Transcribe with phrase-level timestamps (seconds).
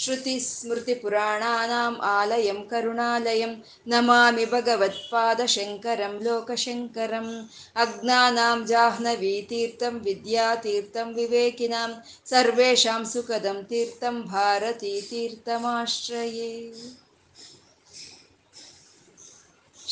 [0.00, 3.52] श्रुतिस्मृतिपुराणानाम् आलयं करुणालयं
[3.92, 7.32] नमामि भगवत्पादशङ्करं लोकशङ्करम्
[7.84, 11.90] अज्ञानां जाह्नवीतीर्थं विद्यातीर्थं विवेकिनां
[12.32, 16.52] सर्वेषां सुखदं तीर्थं भारतीतीर्थमाश्रये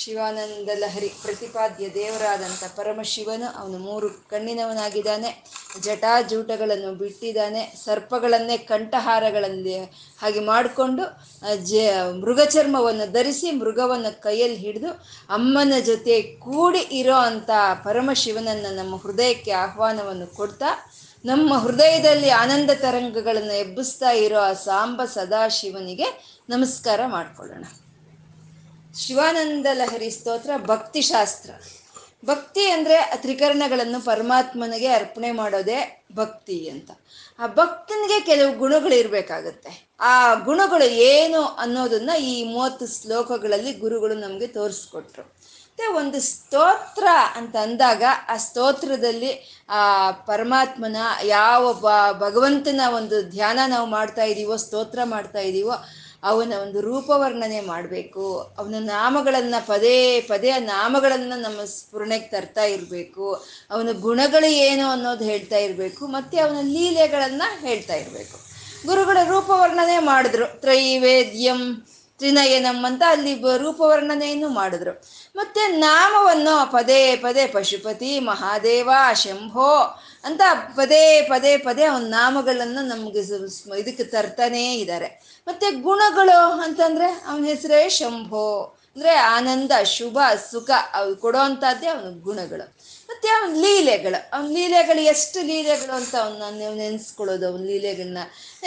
[0.02, 5.30] ಶಿವಾನಂದ ಲಹರಿ ಪ್ರತಿಪಾದ್ಯ ದೇವರಾದಂಥ ಪರಮಶಿವನು ಅವನು ಮೂರು ಕಣ್ಣಿನವನಾಗಿದ್ದಾನೆ.
[5.82, 7.62] ಜಟಾಜೂಟಗಳನ್ನು ಬಿಟ್ಟಿದ್ದಾನೆ.
[7.86, 9.76] ಸರ್ಪಗಳನ್ನೇ ಕಂಠಹಾರಗಳಲ್ಲಿ
[10.22, 11.04] ಹಾಗೆ ಮಾಡಿಕೊಂಡು
[11.66, 11.74] ಜ,
[12.22, 14.92] ಮೃಗಚರ್ಮವನ್ನು ಧರಿಸಿ ಮೃಗವನ್ನು ಕೈಯಲ್ಲಿ ಹಿಡಿದು
[15.30, 16.16] ಅಮ್ಮನ ಜೊತೆ
[16.46, 17.50] ಕೂಡಿ ಇರೋ ಅಂಥ
[17.84, 20.72] ಪರಮಶಿವನನ್ನು ನಮ್ಮ ಹೃದಯಕ್ಕೆ ಆಹ್ವಾನವನ್ನು ಕೊಡ್ತಾ,
[21.26, 26.10] ನಮ್ಮ ಹೃದಯದಲ್ಲಿ ಆನಂದ ತರಂಗಗಳನ್ನು ಎಬ್ಬಿಸ್ತಾ ಇರೋ ಆ ಸಾಂಬ ಸದಾಶಿವನಿಗೆ
[26.50, 27.66] ನಮಸ್ಕಾರ ಮಾಡ್ಕೊಳ್ಳೋಣ.
[28.96, 31.52] ಶಿವಾನಂದ ಲಹರಿ ಸ್ತೋತ್ರ ಭಕ್ತಿ ಶಾಸ್ತ್ರ.
[32.26, 36.92] ಭಕ್ತಿ ಅಂದರೆ ತ್ರಿಕರಣಗಳನ್ನು ಪರಮಾತ್ಮನಿಗೆ ಅರ್ಪಣೆ ಮಾಡೋದೇ ಭಕ್ತಿ ಅಂತ.
[37.40, 39.96] ಆ ಭಕ್ತನಿಗೆ ಕೆಲವು ಗುಣಗಳು ಇರಬೇಕಾಗತ್ತೆ.
[40.00, 45.42] ಆ ಗುಣಗಳು ಏನು ಅನ್ನೋದನ್ನ ಈ ಮೂವತ್ತು ಶ್ಲೋಕಗಳಲ್ಲಿ ಗುರುಗಳು ನಮಗೆ ತೋರಿಸ್ಕೊಟ್ರು.
[45.70, 49.32] ಮತ್ತೆ ಒಂದು ಸ್ತೋತ್ರ ಅಂತ ಅಂದಾಗ ಆ ಸ್ತೋತ್ರದಲ್ಲಿ
[49.70, 51.74] ಆ ಪರಮಾತ್ಮನ ಯಾವ
[52.20, 55.72] ಭಗವಂತನ ಒಂದು ಧ್ಯಾನ ನಾವು ಮಾಡ್ತಾ ಇದ್ದೀವೋ ಸ್ತೋತ್ರ ಮಾಡ್ತಾ ಇದ್ದೀವೋ
[56.24, 64.50] ಅವನ ಒಂದು ರೂಪವರ್ಣನೆ ಮಾಡಬೇಕು, ಅವನ ನಾಮಗಳನ್ನು ಪದೇ ಪದೇ ನಾಮಗಳನ್ನು ನಮ್ಮ ಸ್ಫುರಣೆಗೆ ತರ್ತಾ ಇರಬೇಕು, ಅವನ ಗುಣಗಳು
[64.50, 68.38] ಏನು ಅನ್ನೋದು ಹೇಳ್ತಾ ಇರಬೇಕು, ಮತ್ತು ಅವನ ಲೀಲೆಗಳನ್ನು ಹೇಳ್ತಾ ಇರಬೇಕು.
[68.88, 70.62] ಗುರುಗಳ ರೂಪವರ್ಣನೆ ಮಾಡಿದ್ರು.
[70.62, 71.88] ತ್ರೈವೇದ್ಯಂ
[72.20, 75.04] ತ್ರಿನಯನಂ ಅಂತ ಅಲ್ಲಿ ರೂಪವರ್ಣನೆಯನ್ನು ಮಾಡಿದ್ರು.
[75.36, 80.42] ಮತ್ತೆ ನಾಮವನ್ನು ಪದೇ ಪದೇ ಪಶುಪತಿ ಮಹಾದೇವ ಶಂಭೋ ಅಂತ
[80.76, 83.20] ಪದೇ ಪದೇ ಪದೇ ಅವನ ನಾಮಗಳನ್ನು ನಮಗೆ
[83.80, 88.78] ಇದಕ್ಕೆ ತರ್ತಾನೇ ಇದ್ದಾರೆ ಮತ್ತೆ ಗುಣಗಳು ಅಂತಂದ್ರೆ ಅವನ ಹೆಸರೇ ಶಂಭೋ.
[88.96, 90.18] ಅಂದ್ರೆ ಆನಂದ, ಶುಭ,
[90.52, 92.74] ಸುಖ, ಅವು ಕೊಡೋವಂಥದ್ದೇ ಅವನ ಗುಣಗಳು.
[93.12, 98.18] ಮತ್ತೆ ಅವನ ಲೀಲೆಗಳು ಅವನ ಲೀಲೆಗಳು ಎಷ್ಟು ಲೀಲೆಗಳು ಅಂತ ಅವನ್ನ ನೀವು ನೆನೆಸ್ಕೊಳ್ಳೋದು, ಅವನ ಲೀಲೆಗಳನ್ನ.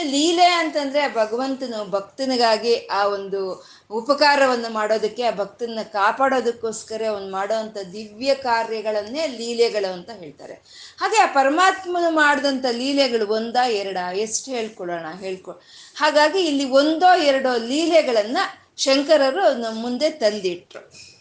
[0.02, 9.26] ಲೀಲೆ ಅಂತಂದ್ರೆ ಭಗವಂತನು ಭಕ್ತನಿಗಾಗಿ ಆ ಒಂದು ಉಪಕಾರವನ್ನು ಮಾಡೋದಕ್ಕೆ, ಆ ಭಕ್ತನ ಕಾಪಾಡೋದಕ್ಕೋಸ್ಕರ ಅವನು ಮಾಡೋವಂಥ ದಿವ್ಯ ಕಾರ್ಯಗಳನ್ನೇ
[9.26, 10.54] ಲೀಲೆಗಳು ಅಂತ ಹೇಳ್ತಾರೆ.
[11.00, 15.52] ಹಾಗೆ ಆ ಪರಮಾತ್ಮನು ಮಾಡಿದಂಥ ಲೀಲೆಗಳು ಒಂದ ಎರಡ, ಎಷ್ಟು ಹೇಳ್ಕೊಳ್ಳೋಣ, ಹೇಳ್ಕೊ.
[15.96, 18.38] ಹಾಗಾಗಿ ಇಲ್ಲಿ ಒಂದೋ ಎರಡೋ ಲೀಲೆಗಳನ್ನ
[18.76, 21.14] ಶಂಕರರು ನಮ್ಮ ಮುಂದೆ ತಂದಿಟ್ರು.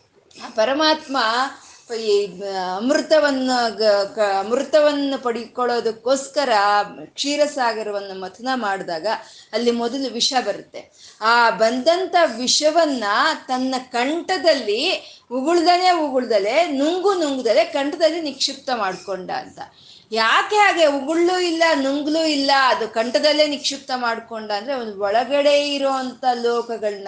[0.46, 1.18] ಆ ಪರಮಾತ್ಮ
[1.92, 2.42] ಈ
[2.78, 3.58] ಅಮೃತವನ್ನು
[4.40, 6.50] ಅಮೃತವನ್ನು ಪಡ್ಕೊಳ್ಳೋದಕ್ಕೋಸ್ಕರ
[7.06, 9.08] ಕ್ಷೀರಸಾಗರವನ್ನು ಮಥನ ಮಾಡಿದಾಗ
[9.54, 10.92] ಅಲ್ಲಿ ಮೊದಲು ವಿಷ ಬರುತ್ತೆ.
[11.22, 13.04] ಆ ಬಂದಂಥ ವಿಷವನ್ನ
[13.48, 14.82] ತನ್ನ ಕಂಠದಲ್ಲಿ
[15.32, 19.60] ಉಗುಳ್ದಲೆ ಉಗುಳ್ದಲೆ, ನುಂಗು ನುಂಗ್ದಲೆ ಕಂಠದಲ್ಲಿ ನಿಕ್ಷಿಪ್ತ ಮಾಡ್ಕೊಂಡ ಅಂತ.
[20.12, 27.08] ಯಾಕೆ ಹಾಗೆ ಉಗುಳ್ಳು ಇಲ್ಲ, ನುಂಗ್ಲು ಇಲ್ಲ, ಅದು ಕಂಠದಲ್ಲೇ ನಿಕ್ಷಿಪ್ತ ಮಾಡ್ಕೊಂಡ ಅಂದ್ರೆ ಒಂದು ಒಳಗಡೆ ಇರೋಂಥ ಲೋಕಗಳನ್ನ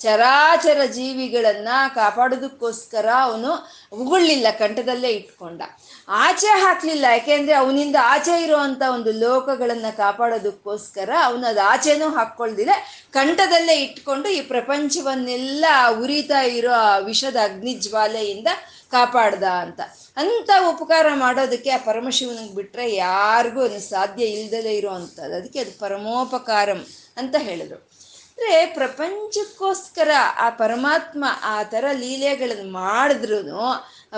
[0.00, 3.50] ಚರಾಚರ ಜೀವಿಗಳನ್ನ ಕಾಪಾಡೋದಕ್ಕೋಸ್ಕರ ಅವನು
[3.92, 5.62] ಉಗುಳ್ಲಿಲ್ಲ, ಕಂಠದಲ್ಲೇ ಇಟ್ಕೊಂಡ.
[6.08, 12.70] ಆಚೆ ಹಾಕ್ಲಿಲ್ಲ, ಯಾಕೆಂದ್ರೆ ಅವನಿಂದ ಆಚೆ ಇರುವಂತ ಒಂದು ಲೋಕಗಳನ್ನ ಕಾಪಾಡೋದಕ್ಕೋಸ್ಕರ ಅವನು ಆಚೆನೂ ಹಾಕೊಳ್ದಿಲ್ಲ
[13.10, 15.64] ಕಂಠದಲ್ಲೇ ಇಟ್ಕೊಂಡು ಈ ಪ್ರಪಂಚವನ್ನೆಲ್ಲ
[16.02, 16.72] ಉರಿತಾ ಇರೋ
[17.04, 18.48] ವಿಷದ ಅಗ್ನಿ ಜ್ವಾಲೆಯಿಂದ
[18.90, 19.80] ಕಾಪಾಡ್ದ ಅಂತ.
[20.16, 26.86] ಅಂತ ಉಪಕಾರ ಮಾಡೋದಕ್ಕೆ ಆ ಪರಮಶಿವನಿಗೆ ಬಿಟ್ರೆ ಯಾರಿಗೂ ಸಾಧ್ಯ ಇಲ್ದಲೇ ಇರೋವಂಥದ್ದು ಅದಕ್ಕೆ ಅದು ಪರಮೋಪಕಾರಂ
[27.16, 27.88] ಅಂತ ಹೇಳಿದ್ರು.
[28.38, 33.38] ಅಂದ್ರೆ ಪ್ರಪಂಚಕ್ಕೋಸ್ಕರ ಆ ಪರಮಾತ್ಮ ಆ ಥರ ಲೀಲೆಗಳನ್ನು ಮಾಡಿದ್ರು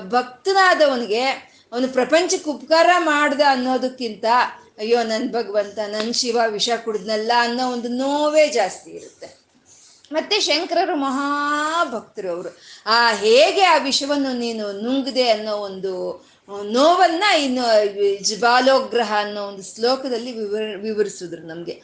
[0.09, 1.23] ಭಕ್ತನಾದವನಿಗೆ
[1.73, 4.25] ಅವನು ಪ್ರಪಂಚಕ್ಕೆ ಉಪಕಾರ ಮಾಡ್ದ ಅನ್ನೋದಕ್ಕಿಂತ
[4.79, 9.29] ಅಯ್ಯೋ ನನ್ನ ಭಗವಂತ ನನ್ನ ಶಿವ ವಿಷ ಕುಡಿದ್ನಲ್ಲ ಅನ್ನೋ ಒಂದು ನೋವೇ ಜಾಸ್ತಿ ಇರುತ್ತೆ.
[10.13, 12.59] ಮತ್ತೆ ಶಂಕರರು ಮಹಾಭಕ್ತರು ಅವರು.
[12.87, 15.93] ಆ ಹೇಗೆ ಆ ವಿಷವನ್ನು ನೀನು ನುಂಗದೆ ಅನ್ನೋ ಒಂದು
[16.73, 17.67] ನೋವನ್ನ ಇನ್ನು
[18.29, 21.83] ಜ್ವಾಲೋಗ್ರಹ ಅನ್ನೋ ಒಂದು ಶ್ಲೋಕದಲ್ಲಿ ವಿವರ, ವಿವರಿಸಿದ್ರು ನಮಗೆ.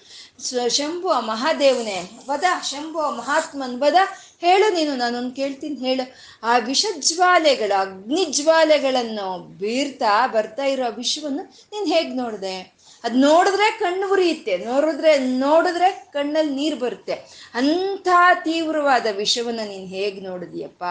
[0.69, 3.95] ಶಂಭು ಮಹಾದೇವನೇ, ವದ ಶಂಭು ಮಹಾತ್ಮನ್, ವದ,
[4.41, 6.15] ಹೇಳು ನೀನು, ನಾನೊಂದು ಕೇಳ್ತೀನಿ, ಹೇಳು.
[6.43, 11.43] ಆ ವಿಷಜ್ವಾಲೆಗಳು ಅಗ್ನಿ ಜ್ವಾಲೆಗಳನ್ನು ಬೀರ್ತಾ ಬರ್ತಾ ಇರೋ ವಿಷವನ್ನು
[11.73, 12.77] ನೀನು ಹೇಗೆ ನೋಡಿದೆ?
[13.05, 17.13] ಅದು ನೋಡಿದ್ರೆ ಕಣ್ಣು ಉರಿಯುತ್ತೆ, ನೋಡಿದ್ರೆ ನೋಡಿದ್ರೆ ಕಣ್ಣಲ್ಲಿ ನೀರು ಬರುತ್ತೆ.
[17.55, 18.09] ಅಂಥ
[18.45, 20.85] ತೀವ್ರವಾದ ವಿಷವನ್ನು ನೀನು ಹೇಗೆ ನೋಡಿದೀಯಪ್ಪ?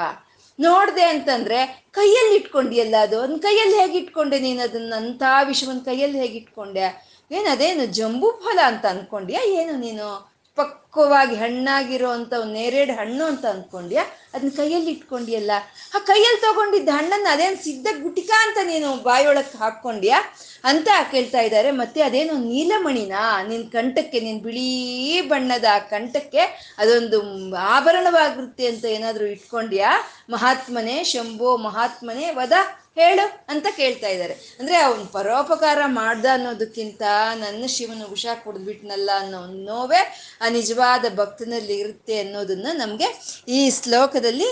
[0.60, 3.22] ನೋಡ್ದೆ ಅಂತಂದ್ರೆ ಕೈಯಲ್ಲಿ ಇಟ್ಕೊಂಡಿಯಲ್ಲ ಅದು?
[3.22, 4.94] ಒಂದು ಕೈಯಲ್ಲಿ ಹೇಗೆ ಇಟ್ಕೊಂಡೆ ನೀನು ಅದನ್ನ?
[4.98, 7.16] ಅಂತ ವಿಷವನ್ನ ಕೈಯಲ್ಲಿ ಹೇಗೆ ಇಟ್ಕೊಂಡೆ?
[7.32, 9.42] ಏನದೇನು ಜಂಬೂ ಫಲ ಅಂತ ಅನ್ಕೊಂಡ್ಯಾ?
[9.46, 10.35] ಏನು ನೀನು?
[10.58, 14.04] ಪರಿಪಕ್ವವಾಗಿ ಹಣ್ಣಾಗಿರೋ ಅಂತ ಒಂದು ನೇರೇಡು ಹಣ್ಣು ಅಂತ ಅಂದ್ಕೊಂಡ್ಯಾ
[14.34, 15.52] ಅದನ್ನ ಕೈಯಲ್ಲಿ ಇಟ್ಕೊಂಡಿಯಲ್ಲ?
[15.96, 20.20] ಆ ಕೈಯಲ್ಲಿ ತಗೊಂಡಿದ್ದ ಹಣ್ಣನ್ನು ಅದೇನು ಸಿದ್ಧ ಗುಟಿಕ ಅಂತ ನೀನು ಬಾಯೊಳಕ್ಕೆ ಹಾಕ್ಕೊಂಡ್ಯಾ?
[20.64, 23.16] ಅಂತ ಕೇಳ್ತಾ ಇದ್ದಾರೆ ಮತ್ತೆ ಅದೇನು ನೀಲಮಣಿನ
[23.48, 27.20] ನಿನ್ ಕಂಠಕ್ಕೆ, ನಿನ್ ಬಿಳಿ ಬಣ್ಣದ ಆ ಕಂಠಕ್ಕೆ ಅದೊಂದು
[27.56, 29.92] ಆಭರಣವಾಗಿರುತ್ತೆ ಅಂತ ಏನಾದರೂ ಇಟ್ಕೊಂಡ್ಯಾ?
[30.30, 32.52] ಮಹಾತ್ಮನೇ, ಶಂಭೋ ಮಹಾತ್ಮನೇ, ವದ
[32.96, 34.34] ಹೇಳು ಅಂತ ಕೇಳ್ತಾ ಇದ್ದಾರೆ.
[34.60, 37.02] ಅಂದ್ರೆ ಅವನ್ ಪರೋಪಕಾರ ಮಾಡ್ದ ಅನ್ನೋದಕ್ಕಿಂತ
[37.36, 40.02] ನನ್ನ ಶಿವನ ಉಷಾ ಕುಡಿದ್ಬಿಟ್ನಲ್ಲ ಅನ್ನೋ ನೋವೇ
[40.42, 43.10] ಆ ನಿಜವಾದ ಭಕ್ತನಲ್ಲಿ ಇರುತ್ತೆ ಅನ್ನೋದನ್ನ ನಮ್ಗೆ
[43.48, 44.50] ಈ ಶ್ಲೋಕದಲ್ಲಿ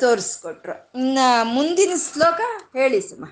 [0.00, 0.74] ತೋರಿಸ್ಕೊಟ್ರು.
[1.00, 2.40] ಇನ್ನ ಮುಂದಿನ ಶ್ಲೋಕ
[2.76, 3.24] ಹೇಳಿ ಸುಮ.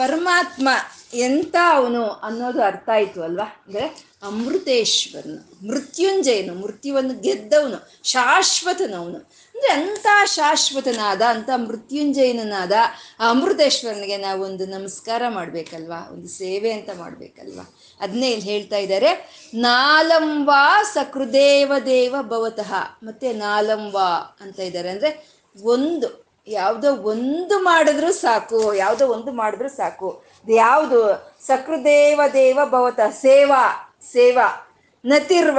[0.00, 0.68] ಪರಮಾತ್ಮ
[1.14, 3.44] ಎಂತ ಅವನು ಅನ್ನೋದು ಅರ್ಥ ಆಯ್ತು ಅಲ್ವಾ?
[3.66, 9.18] ಅಂದ್ರೆ ಅಮೃತೇಶ್ವರನು, ಮೃತ್ಯುಂಜಯನು, ಮೃತ್ಯುವನ್ನು ಗೆದ್ದವನು, ಶಾಶ್ವತನವನು.
[9.18, 12.72] ಅಂದ್ರೆ ಅಂಥ ಶಾಶ್ವತನಾದ, ಅಂತ ಮೃತ್ಯುಂಜಯನಾದ
[13.20, 16.10] ಆ ಅಮೃತೇಶ್ವರನಿಗೆ ನಾವು ಒಂದು ನಮಸ್ಕಾರ ಮಾಡಬೇಕಲ್ವಾ?
[16.12, 17.74] ಒಂದು ಸೇವೆ ಅಂತ ಮಾಡಬೇಕಲ್ವಾ?
[18.00, 22.74] ಅದನ್ನೇ ಇಲ್ಲಿ ಹೇಳ್ತಾ ಇದ್ದಾರೆ, ನಾಲಂವಾ ಸಕೃದೇವ ದೇವ ಭವತಃ.
[23.02, 26.29] ಮತ್ತೆ ನಾಲಂವಾ ಅಂತ ಇದ್ದಾರೆ ಅಂದ್ರೆ ಒಂದು.
[26.46, 30.24] ಯಾವುದೋ ಒಂದು ಮಾಡಿದ್ರು ಸಾಕು, ಯಾವುದೋ ಒಂದು ಮಾಡಿದ್ರು ಸಾಕು.
[30.48, 31.32] ಯಾವುದು?
[31.46, 34.68] ಸಕೃದೇವ ದೇವ ಭವತ, ಸೇವಾ ಸೇವಾ,
[35.04, 35.58] ನತಿರ್ವ.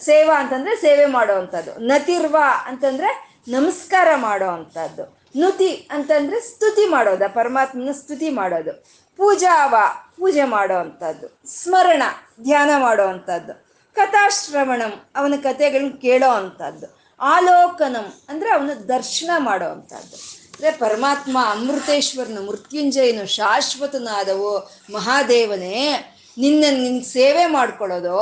[0.00, 5.18] ಸೇವಾ ಅಂತಂದ್ರೆ ಸೇವೆ ಮಾಡುವಂಥದ್ದು ನತಿರ್ವ ಅಂತಂದ್ರೆ ನಮಸ್ಕಾರ ಮಾಡೋ ಅಂಥದ್ದು.
[5.38, 8.72] ನುತಿ ಅಂತಂದ್ರೆ ಸ್ತುತಿ ಮಾಡೋದ ಪರಮಾತ್ಮನ ಸ್ತುತಿ ಮಾಡೋದು.
[9.16, 9.74] ಪೂಜಾವ,
[10.18, 11.40] ಪೂಜೆ ಮಾಡೋ ಅಂಥದ್ದು.
[11.46, 12.02] ಸ್ಮರಣ,
[12.42, 13.66] ಧ್ಯಾನ ಮಾಡೋ ಅಂಥದ್ದು.
[13.94, 16.97] ಕಥಾಶ್ರವಣಂ, ಅವನ ಕಥೆಗಳನ್ನ ಕೇಳೋ ಅಂಥದ್ದು.
[17.20, 20.16] ಆಲೋಕನಂ ಅಂದ್ರೆ ಅವನ ದರ್ಶನ ಮಾಡೋ ಅಂಥದ್ದು
[20.54, 24.52] ಅಂದ್ರೆ ಪರಮಾತ್ಮ ಅಮೃತೇಶ್ವರನು ಮೃತ್ಯುಂಜಯನು ಶಾಶ್ವತನಾದವು
[24.92, 26.04] ಮಹಾದೇವನೇ,
[26.38, 28.16] ನಿನ್ನ ನಿನ್ ಸೇವೆ ಮಾಡ್ಕೊಳ್ಳೋದು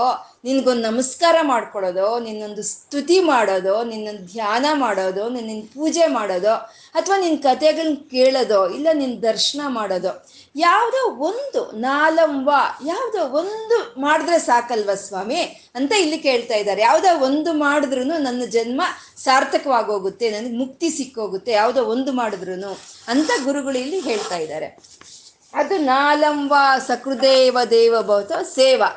[0.47, 6.53] ನಿನ್ಗೊಂದು ನಮಸ್ಕಾರ ಮಾಡ್ಕೊಳ್ಳೋದು ನಿನ್ನೊಂದು ಸ್ತುತಿ ಮಾಡೋದು, ನಿನ್ನೊಂದು ಧ್ಯಾನ ಮಾಡೋದು ನಿನ್ನ ಪೂಜೆ ಮಾಡೋದು,
[6.99, 10.13] ಅಥವಾ ನಿನ್ನ ಕಥೆಗಳನ್ನ ಕೇಳೋದು, ಇಲ್ಲ ನಿನ್ನ ದರ್ಶನ ಮಾಡೋದು,
[10.57, 12.51] ಯಾವುದೋ ಒಂದು ನಾಲಂಬ,
[12.87, 15.41] ಯಾವುದೋ ಒಂದು ಮಾಡಿದ್ರೆ ಸಾಕಲ್ವ ಸ್ವಾಮಿ?
[15.75, 16.81] ಅಂತ ಇಲ್ಲಿ ಕೇಳ್ತಾ ಇದ್ದಾರೆ.
[16.83, 18.83] ಯಾವುದೋ ಒಂದು ಮಾಡಿದ್ರು ನನ್ನ ಜನ್ಮ
[19.25, 22.73] ಸಾರ್ಥಕವಾಗೋಗುತ್ತೆ, ನನಗೆ ಮುಕ್ತಿ ಸಿಕ್ಕೋಗುತ್ತೆ, ಯಾವುದೋ ಒಂದು ಮಾಡಿದ್ರು
[23.09, 24.71] ಅಂತ ಗುರುಗಳು ಇಲ್ಲಿ ಹೇಳ್ತಾ ಇದ್ದಾರೆ.
[25.55, 26.55] ಅದು ನಾಲಂಬ
[26.87, 28.89] ಸಕೃದೇವ ದೇವ ಭವತ ಸೇವಾ.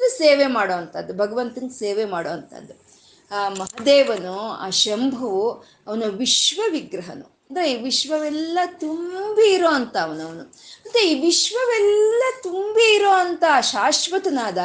[0.00, 2.88] ಸೇವೆ ಮಾಡೋವಂಥದ್ದು ಭಗವಂತನ ಸೇವೆ ಮಾಡೋವಂಥದ್ದು
[3.30, 5.50] ಆ, ಮಹಾದೇವನು, ಆ ಶಂಭುವು
[5.86, 10.44] ಅವನ ವಿಶ್ವ ವಿಗ್ರಹನು ಅಂದರೆ ಈ ವಿಶ್ವವೆಲ್ಲ ತುಂಬಿ ಇರೋ ಅಂತ ಅವನವನು.
[10.86, 14.58] ಮತ್ತೆ ಈ ವಿಶ್ವವೆಲ್ಲ ತುಂಬಿ ಇರೋ ಅಂತ ಶಾಶ್ವತನಾದ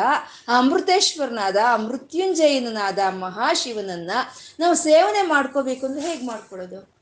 [0.47, 4.11] ಅಮೃತೇಶ್ವರನಾದ ಮೃತ್ಯುಂಜಯನಾದ ಮಹಾಶಿವನನ್ನ
[4.59, 6.92] ನಾವು ಸೇವನೆ ಮಾಡ್ಕೋಬೇಕು ಅಂದ್ರೆ ಹೇಗೆ ಮಾಡ್ಕೊಳ್ಳೋದು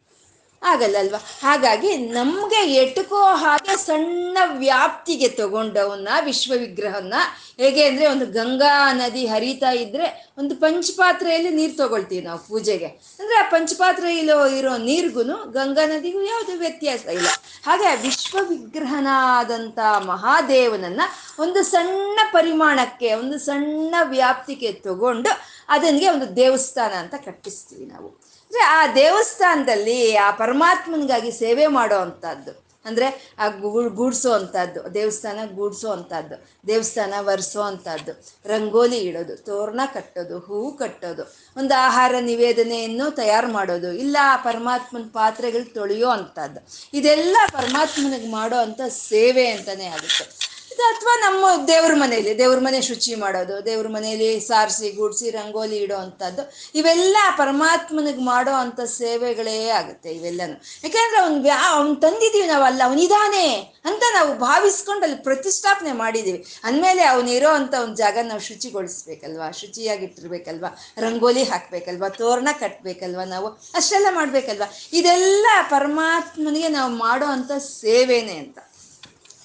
[0.64, 7.14] ಆಗಲ್ಲ ಅಲ್ವಾ ಹಾಗಾಗಿ ನಮಗೆ ಎಟುಕೋ ಹಾಗೆ ಸಣ್ಣ ವ್ಯಾಪ್ತಿಗೆ ತಗೊಂಡವನ್ನ ವಿಶ್ವ ವಿಗ್ರಹನ
[7.58, 12.86] ಹೇಗೆ ಅಂದ್ರೆ ಒಂದು ಗಂಗಾ ನದಿ ಹರಿತಾ ಇದ್ರೆ ಒಂದು ಪಂಚಪಾತ್ರೆಯಲ್ಲಿ ನೀರು ತಗೊಳ್ತೀವಿ ನಾವು ಪೂಜೆಗೆ.
[12.86, 17.28] ಅಂದ್ರೆ ಆ ಪಂಚಪಾತ್ರೆಯಲ್ಲಿ ಇರೋ ನೀರಿಗೂ ಗಂಗಾ ನದಿಗೂ ಯಾವುದು ವ್ಯತ್ಯಾಸ ಇಲ್ಲ.
[17.66, 21.02] ಹಾಗೆ ವಿಶ್ವ ವಿಗ್ರಹನಾದಂಥ ಮಹಾದೇವನನ್ನ
[21.40, 25.30] ಒಂದು ಸಣ್ಣ ಪರಿಮಾಣಕ್ಕೆ, ಒಂದು ಸಣ್ಣ ವ್ಯಾಪ್ತಿಗೆ ತಗೊಂಡು
[25.70, 28.31] ಅದನಿಗೆ ಒಂದು ದೇವಸ್ಥಾನ ಅಂತ ಕಟ್ಟಿಸ್ತೀವಿ ನಾವು.
[28.52, 32.66] ಅಂದ್ರೆ ಆ ದೇವಸ್ಥಾನದಲ್ಲಿ ಆ ಪರಮಾತ್ಮನಿಗಾಗಿ ಸೇವೆ ಮಾಡೋ ಅಂಥದ್ದು.
[32.86, 33.48] ಅಂದ್ರೆ ಆ
[33.88, 36.36] ಗೂಡ್ಸೋ ಅಂಥದ್ದು, ದೇವಸ್ಥಾನ ಗೂಡ್ಸೋ ಅಂಥದ್ದು,
[36.68, 38.12] ದೇವಸ್ಥಾನ ಒರೆಸೋ ಅಂಥದ್ದು.
[38.46, 41.24] ರಂಗೋಲಿ ಇಡೋದು, ತೋರಣ ಕಟ್ಟೋದು, ಹೂವು ಕಟ್ಟೋದು,
[41.58, 46.68] ಒಂದು ಆಹಾರ ನಿವೇದನೆಯನ್ನು ತಯಾರು ಮಾಡೋದು, ಇಲ್ಲ ಆ ಪರಮಾತ್ಮನ ಪಾತ್ರೆಗಳು ತೊಳೆಯೋ ಅಂಥದ್ದು.
[46.94, 50.51] ಇದೆಲ್ಲ ಪರಮಾತ್ಮನಿಗೆ ಮಾಡೋ ಅಂಥ ಸೇವೆ ಅಂತಲೇ ಆಗುತ್ತೆ.
[50.80, 56.72] ಅಥವಾ ನಮ್ಮ ದೇವ್ರ ಮನೆಯಲ್ಲಿ, ದೇವ್ರ ಮನೆ ಶುಚಿ ಮಾಡೋದು, ದೇವ್ರ ಮನೆಯಲ್ಲಿ ಸಾರಿಸಿ, ಗುಡಿಸಿ, ರಂಗೋಲಿ ಇಡೋ ಅಂಥದ್ದು,
[56.76, 60.54] ಇವೆಲ್ಲ ಪರಮಾತ್ಮನಿಗೆ ಮಾಡೋ ಅಂಥ ಸೇವೆಗಳೇ ಆಗುತ್ತೆ ಇವೆಲ್ಲನೂ.
[60.84, 67.50] ಯಾಕೆಂದ್ರೆ ಅವ್ನು ವ್ಯಾ, ಅವ್ನು ತಂದಿದ್ದೀವಿ ನಾವು ಅವನಿದಾನೆ ಅಂತ ನಾವು ಭಾವಿಸ್ಕೊಂಡು ಅಲ್ಲಿ ಪ್ರತಿಷ್ಠಾಪನೆ ಮಾಡಿದ್ದೀವಿ ಅಂದಮೇಲೆ ಅವನಿರೋ
[67.50, 74.90] ಅಂತ ಒಂದು ಜಾಗ ನಾವು ಶುಚಿಗೊಳಿಸ್ಬೇಕಲ್ವಾ, ಶುಚಿಯಾಗಿಟ್ಟಿರ್ಬೇಕಲ್ವಾ, ರಂಗೋಲಿ ಹಾಕ್ಬೇಕಲ್ವಾ, ತೋರಣ ಕಟ್ಬೇಕಲ್ವಾ ನಾವು, ಅಷ್ಟೆಲ್ಲ ಮಾಡ್ಬೇಕಲ್ವಾ?
[74.94, 78.60] ಇದೆಲ್ಲ ಪರಮಾತ್ಮನಿಗೆ ನಾವು ಮಾಡೋ ಅಂಥ ಸೇವೆನೇ ಅಂತ.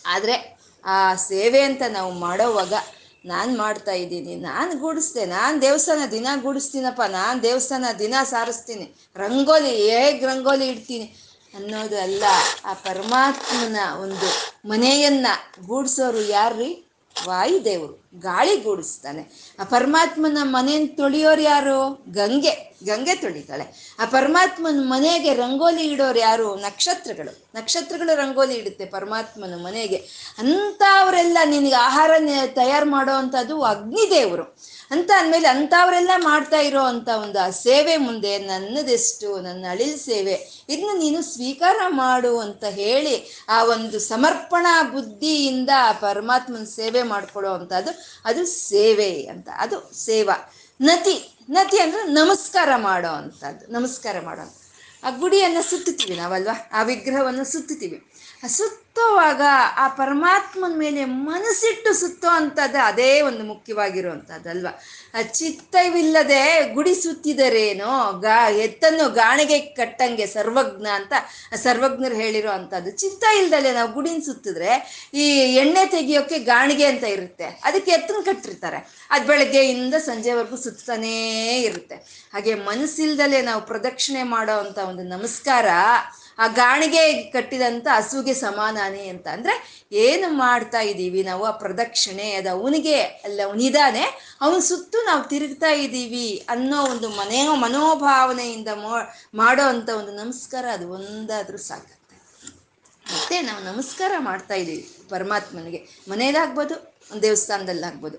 [0.07, 0.56] ಆದರೆ
[0.87, 2.75] ಆ ಸೇವೆ ಅಂತ ನಾವು ಮಾಡೋವಾಗ
[3.25, 10.27] ನಾನು ಮಾಡ್ತಾ ಇದ್ದೀನಿ, ನಾನು ಗೂಡಿಸ್ದೆ, ನಾನು ದೇವಸ್ಥಾನ ದಿನ ಗೂಡಿಸ್ತೀನಪ್ಪ, ನಾನು ದೇವಸ್ಥಾನ ದಿನ ಸಾರಿಸ್ತೀನಿ, ರಂಗೋಲಿ ಹೇಗೆ
[10.27, 11.07] ರಂಗೋಲಿ ಇಡ್ತೀನಿ
[11.55, 12.25] ಅನ್ನೋದು ಅಲ್ಲ
[12.65, 14.29] ಆ ಪರಮಾತ್ಮನ ಒಂದು
[14.69, 15.27] ಮನೆಯನ್ನ
[15.67, 16.83] ಗೂಡಿಸೋರು ಯಾರ್ರೀ?
[17.17, 19.23] ವಾಯುದೇವರು, ಗಾಳಿ ಗೂಡಿಸ್ತಾನೆ.
[19.61, 22.05] ಆ ಪರಮಾತ್ಮನ ಮನೆಯನ್ನು ತೊಳೆಯೋರು ಯಾರು?
[22.13, 22.76] ಗಂಗೆ.
[22.85, 23.97] ಗಂಗೆ ತೊಳಿತಾಳೆ.
[23.99, 26.57] ಆ ಪರಮಾತ್ಮನ ಮನೆಗೆ ರಂಗೋಲಿ ಇಡೋರು ಯಾರು?
[26.57, 27.51] ನಕ್ಷತ್ರಗಳು.
[27.55, 29.97] ನಕ್ಷತ್ರಗಳು ರಂಗೋಲಿ ಇಡುತ್ತೆ ಪರಮಾತ್ಮನ ಮನೆಗೆ.
[30.39, 32.11] ಅಂಥವರೆಲ್ಲ ನಿನಗೆ ಆಹಾರ
[32.47, 34.57] ತಯಾರು ಮಾಡೋ ಅಂಥದ್ದು ಅಗ್ನಿದೇವರು.
[34.91, 39.41] ಅಂತ ಅಂದಮೇಲೆ ಅಂಥವರೆಲ್ಲ ಮಾಡ್ತಾ ಇರೋ ಅಂಥ ಒಂದು ಆ ಸೇವೆ ಮುಂದೆ ನನ್ನದೆಷ್ಟು?
[39.41, 40.65] ನನ್ನ ಅಳಿಲ್ ಸೇವೆ.
[40.69, 47.91] ಇದನ್ನ ನೀನು ಸ್ವೀಕಾರ ಮಾಡು ಅಂತ ಹೇಳಿ ಆ ಒಂದು ಸಮರ್ಪಣಾ ಬುದ್ಧಿಯಿಂದ ಪರಮಾತ್ಮನ ಸೇವೆ ಮಾಡ್ಕೊಳ್ಳೋ ಅಂಥದ್ದು
[48.25, 49.49] ಅದು ಸೇವೆ ಅಂತ.
[49.57, 50.55] ಅದು ಸೇವಾ.
[50.81, 51.36] ನತಿ.
[51.51, 54.59] ನತಿ ಅಂದ್ರೆ ನಮಸ್ಕಾರ ಮಾಡೋ ಅಂತದ್ದು ನಮಸ್ಕಾರ ಮಾಡೋ
[55.03, 56.71] ಆ ಗುಡಿಯನ್ನು ಸುತ್ತುತ್ತೀವಿ ನಾವಲ್ವಾ?
[56.73, 58.05] ಆ ವಿಗ್ರಹವನ್ನು ಸುತ್ತುತ್ತೀವಿ.
[58.49, 59.41] ಸುತ್ತುವಾಗ
[59.77, 64.67] ಆ ಪರಮಾತ್ಮನ ಮೇಲೆ ಮನಸ್ಸಿಟ್ಟು ಸುತ್ತೋ ಅಂಥದ್ದು ಅದೇ ಒಂದು ಮುಖ್ಯವಾಗಿರುವಂಥದ್ದಲ್ವ?
[65.19, 71.13] ಆ ಚಿತ್ತವಿಲ್ಲದೆ ಗುಡಿ ಸುತ್ತಿದರೇನೋ, ಗಾ, ಎತ್ತನ್ನು ಗಾಣಿಗೆ ಕಟ್ಟಂಗೆ ಸರ್ವಜ್ಞ ಅಂತ
[71.55, 77.45] ಸರ್ವಜ್ಞರು ಹೇಳಿರೋ ಅಂಥದ್ದು ಚಿತ್ತ ಇಲ್ದಲೆ ನಾವು ಗುಡಿನ ಸುತ್ತಿದ್ರೆ ಈ ಎಣ್ಣೆ ತೆಗಿಯೋಕೆ ಗಾಣಿಗೆ ಅಂತ ಇರುತ್ತೆ.
[77.45, 79.09] ಅದಕ್ಕೆ ಎತ್ತನ್ನು ಕಟ್ಟಿರ್ತಾರೆ.
[79.11, 81.95] ಅದು ಬೆಳಗ್ಗೆಯಿಂದ ಸಂಜೆವರೆಗೂ ಸುತ್ತಾನೇ ಇರುತ್ತೆ.
[82.33, 85.67] ಹಾಗೆ ಮನಸ್ಸಿಲ್ದಲೆ ನಾವು ಪ್ರದಕ್ಷಿಣೆ ಮಾಡೋ ಒಂದು ನಮಸ್ಕಾರ
[86.39, 87.03] ಆ ಗಾಣಿಗೆ
[87.35, 89.55] ಕಟ್ಟಿದಂಥ ಹಸುಗೆ ಸಮಾನಾನೇ ಅಂತ ಅಂದರೆ
[90.05, 91.43] ಏನು ಮಾಡ್ತಾ ಇದ್ದೀವಿ ನಾವು?
[91.51, 94.05] ಆ ಪ್ರದಕ್ಷಿಣೆ ಅದು ಅವನಿಗೆ ಅಲ್ಲ ಅವನಿದಾನೆ
[94.45, 98.71] ಅವನ ಸುತ್ತು ನಾವು ತಿರುಗ್ತಾ ಇದ್ದೀವಿ ಅನ್ನೋ ಒಂದು ಮನೆ ಮನೋಭಾವನೆಯಿಂದ
[99.43, 101.95] ಮಾಡೋ ಅಂಥ ಒಂದು ನಮಸ್ಕಾರ ಅದು ಒಂದಾದರೂ ಸಾಕತ್ತೆ
[103.07, 105.81] ಮತ್ತೆ ನಾವು ನಮಸ್ಕಾರ ಮಾಡ್ತಾ ಇದ್ದೀವಿ ಪರಮಾತ್ಮನಿಗೆ.
[106.11, 106.75] ಮನೇಲಾಗ್ಬೋದು
[107.11, 108.17] ಒಂದು ದೇವಸ್ಥಾನದಲ್ಲಾಗ್ಬೋದು.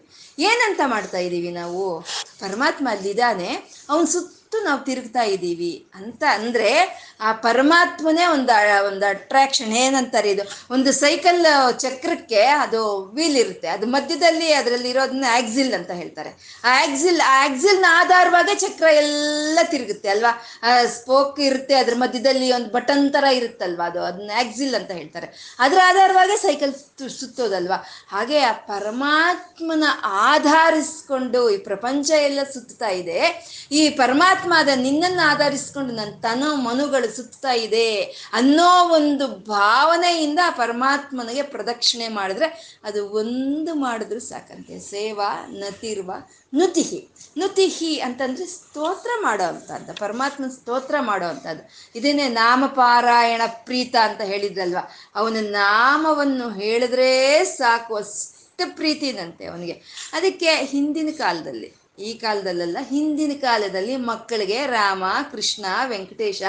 [0.50, 1.82] ಏನಂತ ಮಾಡ್ತಾ ಇದ್ದೀವಿ ನಾವು?
[2.44, 3.50] ಪರಮಾತ್ಮ ಅಲ್ಲಿದ್ದಾನೆ,
[3.92, 6.70] ಅವನ ಸುತ್ತ ನಾವು ತಿರುಗ್ತಾ ಇದ್ದೀವಿ ಅಂತ ಅಂದರೆ
[7.20, 8.54] ಆ ಪರಮಾತ್ಮನೇ ಒಂದು
[8.88, 10.44] ಒಂದು ಅಟ್ರಾಕ್ಷನ್ ಏನಂತಾರೆ ಇದು?
[10.74, 11.46] ಒಂದು ಸೈಕಲ್
[11.80, 13.68] ಚಕ್ರಕ್ಕೆ ಅದು ವೀಲ್ ಇರುತ್ತೆ.
[13.68, 16.62] ಅದು ಮಧ್ಯದಲ್ಲಿ ಅದರಲ್ಲಿ ಇರೋದನ್ನ ಆಕ್ಸಿಲ್ ಅಂತ ಹೇಳ್ತಾರೆ.
[16.64, 20.46] ಆ ಆಕ್ಸಿಲ್ ಆ ಆಕ್ಸಿಲ್ನ ಆಧಾರವಾಗೇ ಚಕ್ರ ಎಲ್ಲ ತಿರುಗುತ್ತೆ ಅಲ್ವಾ?
[20.86, 23.86] ಸ್ಪೋಕ್ ಇರುತ್ತೆ, ಅದ್ರ ಮಧ್ಯದಲ್ಲಿ ಒಂದು ಬಟನ್ ಥರ ಇರುತ್ತಲ್ವಾ?
[23.86, 25.58] ಅದು, ಅದನ್ನ ಆಕ್ಸಿಲ್ ಅಂತ ಹೇಳ್ತಾರೆ.
[25.60, 26.74] ಅದರ ಆಧಾರವಾಗೇ ಸೈಕಲ್
[27.20, 27.86] ಸುತ್ತೋದಲ್ವಾ?
[28.12, 33.20] ಹಾಗೆ ಆ ಪರಮಾತ್ಮನ ಆಧರಿಸ್ಕೊಂಡು ಈ ಪ್ರಪಂಚ ಎಲ್ಲ ಸುತ್ತಾ ಇದೆ.
[33.72, 38.02] ಈ ಪರಮಾತ್ಮ ಅದ ನಿನ್ನನ್ನು ಆಧರಿಸ್ಕೊಂಡು ನನ್ನ ತನೋ ಮನುಗಳು ಸುತ್ತಾ ಇದೆ
[38.34, 44.80] ಅನ್ನೋ ಒಂದು ಭಾವನೆಯಿಂದ ಪರಮಾತ್ಮನಿಗೆ ಪ್ರದಕ್ಷಿಣೆ ಮಾಡಿದ್ರೆ ಅದು ಒಂದು ಮಾಡಿದ್ರು ಸಾಕಂತೆ.
[44.80, 46.12] ಸೇವಾ, ನತಿರ್ವ,
[46.56, 47.10] ನುತಿಹಿ.
[47.38, 49.94] ನುತಿಹಿ ಅಂತಂದ್ರೆ ಸ್ತೋತ್ರ ಮಾಡೋ ಅಂಥದ್ದು.
[49.94, 51.70] ಪರಮಾತ್ಮನ ಸ್ತೋತ್ರ ಮಾಡೋ ಅಂಥದ್ದು.
[52.00, 54.78] ಇದನ್ನೇ ನಾಮಪಾರಾಯಣ ಪ್ರೀತ ಅಂತ ಹೇಳಿದ್ರಲ್ವ?
[55.16, 59.72] ಅವನ ನಾಮವನ್ನು ಹೇಳಿದ್ರೆ ಸಾಕು ಅಷ್ಟು ಪ್ರೀತಿನಂತೆ ಅವನಿಗೆ.
[60.14, 66.42] ಅದಕ್ಕೆ ಹಿಂದಿನ ಕಾಲದಲ್ಲಿ ಈ ಕಾಲದಲ್ಲೆಲ್ಲ ಹಿಂದಿನ ಕಾಲದಲ್ಲಿ ಮಕ್ಕಳಿಗೆ ರಾಮ, ಕೃಷ್ಣ, ವೆಂಕಟೇಶ,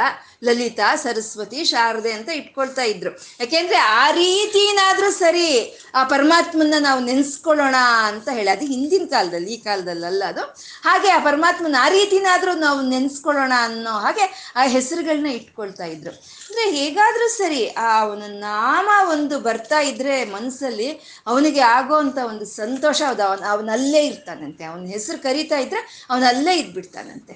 [0.45, 3.11] ಲಲಿತಾ, ಸರಸ್ವತಿ, ಶಾರದೆ ಅಂತ ಇಟ್ಕೊಳ್ತಾ ಇದ್ರು.
[3.41, 7.75] ಯಾಕೆಂದ್ರೆ ಆ ರೀತಿನಾದ್ರೂ ಸರಿ ಆ ಪರಮಾತ್ಮನ ನಾವು ನೆನೆಸ್ಕೊಳ್ಳೋಣ
[8.07, 10.41] ಅಂತ ಹೇಳಿ, ಅದು ಹಿಂದಿನ ಕಾಲದಲ್ಲಿ, ಈ ಕಾಲದಲ್ಲಲ್ಲ ಅದು.
[10.83, 16.38] ಹಾಗೆ ಆ ಪರಮಾತ್ಮನ ಆ ರೀತಿನಾದ್ರೂ ನಾವು ನೆನೆಸ್ಕೊಳ್ಳೋಣ ಅನ್ನೋ ಹಾಗೆ ಆ ಹೆಸರುಗಳನ್ನ ಇಟ್ಕೊಳ್ತಾ ಇದ್ರು.
[16.49, 20.89] ಅಂದ್ರೆ ಹೇಗಾದ್ರೂ ಸರಿ, ಆ ಅವನ ನಾಮ ಒಂದು ಬರ್ತಾ ಇದ್ರೆ ಮನಸ್ಸಲ್ಲಿ
[21.27, 24.65] ಅವನಿಗೆ ಆಗೋವಂಥ ಒಂದು ಸಂತೋಷ ಅದು ಅವನ, ಅವನಲ್ಲೇ ಇರ್ತಾನಂತೆ.
[24.65, 27.35] ಅವನ ಹೆಸರು ಕರಿತಾ ಇದ್ರೆ ಅವನಲ್ಲೇ ಇದ್ಬಿಡ್ತಾನಂತೆ.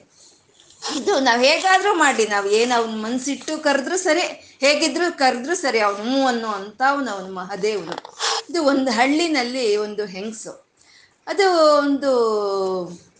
[0.97, 4.21] ಇದು ನಾವು ಹೇಗಾದ್ರೂ ಮಾಡಿ ನಾವು ಏನು ಅವನ ಮನ್ಸಿಟ್ಟು ಕರೆದ್ರು ಸರಿ,
[4.61, 7.97] ಹೇಗಿದ್ರು ಕರೆದ್ರು ಸರಿ, ಅವನು ಹ್ಞೂ ಅನ್ನೋ ಅಂತ ಅವನು, ಅವನ ಮಹದೇವನು
[8.51, 10.53] ಇದು ಒಂದು ಹಳ್ಳಿನಲ್ಲಿ ಒಂದು ಹೆಂಗಸು.
[11.27, 11.47] ಅದು
[11.79, 12.13] ಒಂದು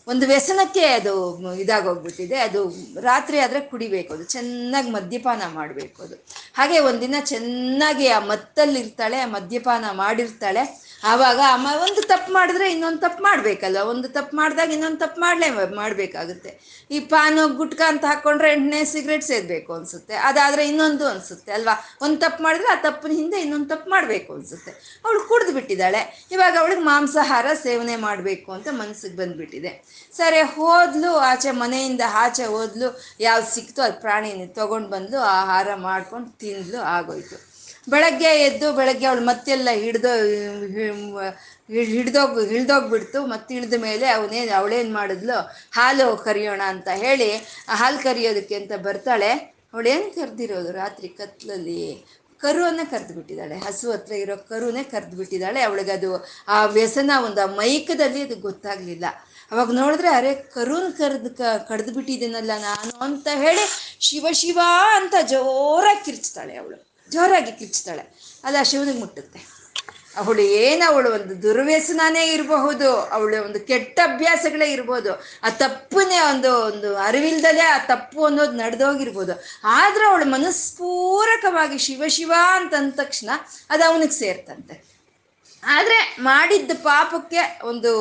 [0.07, 1.13] ಒಂದು ವ್ಯಸನಕ್ಕೆ ಅದು
[1.55, 2.37] ಇದಾಗೋಗ್ಬಿಟ್ಟಿದೆ.
[2.37, 2.69] ಅದು
[3.01, 4.13] ರಾತ್ರಿ ಆದರೆ ಕುಡಿಬೇಕು.
[4.13, 6.15] ಅದು ಚೆನ್ನಾಗಿ ಮದ್ಯಪಾನ ಮಾಡಬೇಕು ಅದು.
[6.53, 10.83] ಹಾಗೆ ಒಂದಿನ ಚೆನ್ನಾಗಿ ಆ ಮತ್ತಲ್ಲಿ ಇರ್ತಾಳೆ ಆ ಮದ್ಯಪಾನ ಮಾಡಿರ್ತಾಳೆ.
[11.03, 13.89] ಆವಾಗ ಅಮ್ಮ ಒಂದು ತಪ್ಪು ಮಾಡಿದ್ರೆ ಇನ್ನೊಂದು ತಪ್ಪು ಮಾಡಬೇಕಲ್ವ?
[13.89, 16.83] ಒಂದು ತಪ್ಪು ಮಾಡಿದಾಗ ಇನ್ನೊಂದು ತಪ್ಪು ಮಾಡಲೇ ಮಾಡಬೇಕಾಗುತ್ತೆ.
[16.91, 20.15] ಈ ಪಾನು ಗುಟ್ಕ ಅಂತ ಹಾಕ್ಕೊಂಡ್ರೆ ಎಂಟನೇ ಸಿಗರೇಟ್ ಸೇದಬೇಕು ಅನಿಸುತ್ತೆ.
[20.15, 21.97] ಅದಾದರೆ ಇನ್ನೊಂದು ಅನಿಸುತ್ತೆ ಅಲ್ವಾ?
[22.01, 25.01] ಒಂದು ತಪ್ಪು ಮಾಡಿದ್ರೆ ಆ ತಪ್ಪಿನ ಹಿಂದೆ ಇನ್ನೊಂದು ತಪ್ಪು ಮಾಡಬೇಕು ಅನಿಸುತ್ತೆ.
[25.05, 26.27] ಅವಳು ಕುಡ್ದು ಬಿಟ್ಟಿದ್ದಾಳೆ.
[26.31, 29.92] ಇವಾಗ ಅವಳಿಗೆ ಮಾಂಸಾಹಾರ ಸೇವನೆ ಮಾಡಬೇಕು ಅಂತ ಮನಸ್ಸಿಗೆ ಬಂದುಬಿಟ್ಟಿದೆ.
[30.17, 32.87] ಸರಿ, ಹೋದ್ಲು, ಆಚೆ ಮನೆಯಿಂದ ಆಚೆ ಹೋದ್ಲು,
[33.19, 37.37] ಯಾವ್ದು ಸಿಕ್ತು ಅದು ಪ್ರಾಣಿನ ತೊಗೊಂಡು ಬಂದ್ಲು, ಆಹಾರ ಮಾಡ್ಕೊಂಡು ತಿಂದ್ಲು, ಆಗೋಯ್ತು.
[37.87, 40.11] ಬೆಳಗ್ಗೆ ಎದ್ದು, ಬೆಳಗ್ಗೆ ಅವಳು ಮತ್ತೆಲ್ಲ ಹಿಡ್ದೋ
[41.93, 45.37] ಹಿಡ್ದೋಗ್ ಹಿಡ್ದೋಗ್ಬಿಡ್ತು ಮತ್ತೆ ಇಳಿದ ಮೇಲೆ ಅವನೇನು ಅವಳೇನು ಮಾಡಿದ್ಲು,
[45.77, 47.29] ಹಾಲು ಕರಿಯೋಣ ಅಂತ ಹೇಳಿ
[47.81, 49.31] ಹಾಲು ಕರಿಯೋದಕ್ಕೆ ಅಂತ ಬರ್ತಾಳೆ.
[49.73, 51.83] ಅವಳೇನು ಕರೆದಿರೋದು ರಾತ್ರಿ ಕತ್ಲಲ್ಲಿ?
[52.41, 56.09] ಕರುವನ್ನು ಕರೆದು ಬಿಟ್ಟಿದ್ದಾಳೆ ಹಸು ಹತ್ರ ಇರೋ ಕರುನೇ ಕರೆದು ಬಿಟ್ಟಿದ್ದಾಳೆ ಅವಳಿಗೆ ಅದು
[56.55, 59.05] ಆ ವ್ಯಸನ ಒಂದು ಮೈಕದಲ್ಲಿ ಅದು ಗೊತ್ತಾಗ್ಲಿಲ್ಲ.
[59.51, 64.59] ಅವಾಗ ನೋಡಿದ್ರೆ, ಅರೆ ಕರುನ್ ಕರೆದು ಕ, ಕಡ್ದು ಬಿಟ್ಟಿದ್ದೀನಲ್ಲ ನಾನು ಅಂತ ಹೇಳಿ ಶಿವ ಶಿವ
[64.95, 66.87] ಅಂತ ಜೋರಾಗಿ ಕಿರ್ಚ್ತಾಳೆ ಅವಳು.
[67.11, 68.19] ಜೋರಾಗಿ ಕಿರ್ಚ್ತಾಳೆ.
[68.59, 69.63] ಆ ಶಿವನಿಗೆ ಮುಟ್ಟುತ್ತೆ.
[70.17, 76.97] ಅವಳು ಏನು ಅವಳು ಒಂದು ದುರ್ವ್ಯಸನನೇ ಇರಬಹುದು, ಅವಳು ಒಂದು ಕೆಟ್ಟ ಅಭ್ಯಾಸಗಳೇ ಇರ್ಬೋದು, ಆ ತಪ್ಪನ್ನೇ ಒಂದು ಒಂದು
[76.97, 79.43] ಅರಿವಿಲ್ದಲೇ ಆ ತಪ್ಪು ಅನ್ನೋದು ನಡೆದೋಗಿರ್ಬೋದು.
[79.63, 83.29] ಆದ್ರೆ ಅವಳು ಮನಸ್ಪೂರಕವಾಗಿ ಶಿವ ಶಿವ ಅಂತ ಅಂದ ತಕ್ಷಣ
[83.69, 84.92] ಅದು ಅವನಿಗೆ ಸೇರ್ತಂತೆ.
[85.65, 87.91] ಆದರೆ ಮಾಡಿದ್ದ ಪಾಪಕ್ಕೆ ಒಂದು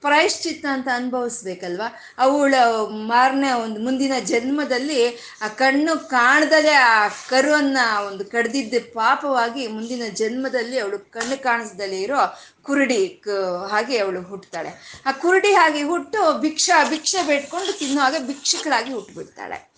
[0.00, 1.82] ಪ್ರಾಯಶ್ಚಿತ್ತ ಅಂತ ಅನುಭವಿಸ್ಬೇಕಲ್ವ?
[2.18, 2.54] ಅವಳ
[2.90, 5.08] ಮಾರನೇ ಒಂದು ಮುಂದಿನ ಜನ್ಮದಲ್ಲಿ
[5.42, 12.20] ಆ ಕಣ್ಣು ಕಾಣದಲೆ ಆ ಕರುವನ್ನ ಒಂದು ಕಡ್ದಿದ್ದ ಪಾಪವಾಗಿ ಮುಂದಿನ ಜನ್ಮದಲ್ಲಿ ಅವಳು ಕಣ್ಣು ಕಾಣಿಸ್ದಲೇ ಇರೋ
[12.62, 13.22] ಕುರುಡಿ
[13.70, 19.70] ಹಾಗೆ ಅವಳು ಹುಟ್ಟುತ್ತಾಳೆ ಆ ಕುರುಡಿ ಹಾಗೆ ಹುಟ್ಟು ಭಿಕ್ಷಾ, ಭಿಕ್ಷೆ ಬೇಡ್ಕೊಂಡು ತಿನ್ನೋ ಹಾಗೆ ಭಿಕ್ಷುಕಳಾಗಿ ಹುಟ್ಟುಬಿಡ್ತಾಳೆ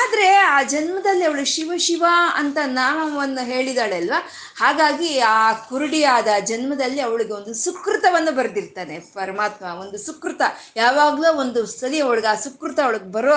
[0.00, 4.18] ಆದರೆ ಆ ಜನ್ಮದಲ್ಲಿ ಅವಳು ಶಿವ ಶಿವ ಅಂತ ನಾಮವನ್ನು ಹೇಳಿದಾಳೆ ಅಲ್ವಾ
[4.60, 9.64] ಹಾಗಾಗಿ ಆ ಕುರುಡಿಯಾದ ಜನ್ಮದಲ್ಲಿ ಅವಳಿಗೆ ಒಂದು ಸುಕೃತವನ್ನು ಬರೆದಿರ್ತಾನೆ, ಪರಮಾತ್ಮ.
[9.84, 10.42] ಒಂದು ಸುಕೃತ.
[10.76, 13.34] ಯಾವಾಗಲೂ ಒಂದು ಸರಿ ಅವಳಿಗೆ ಆ ಸುಕೃತ ಅವಳಿಗೆ ಬರೋ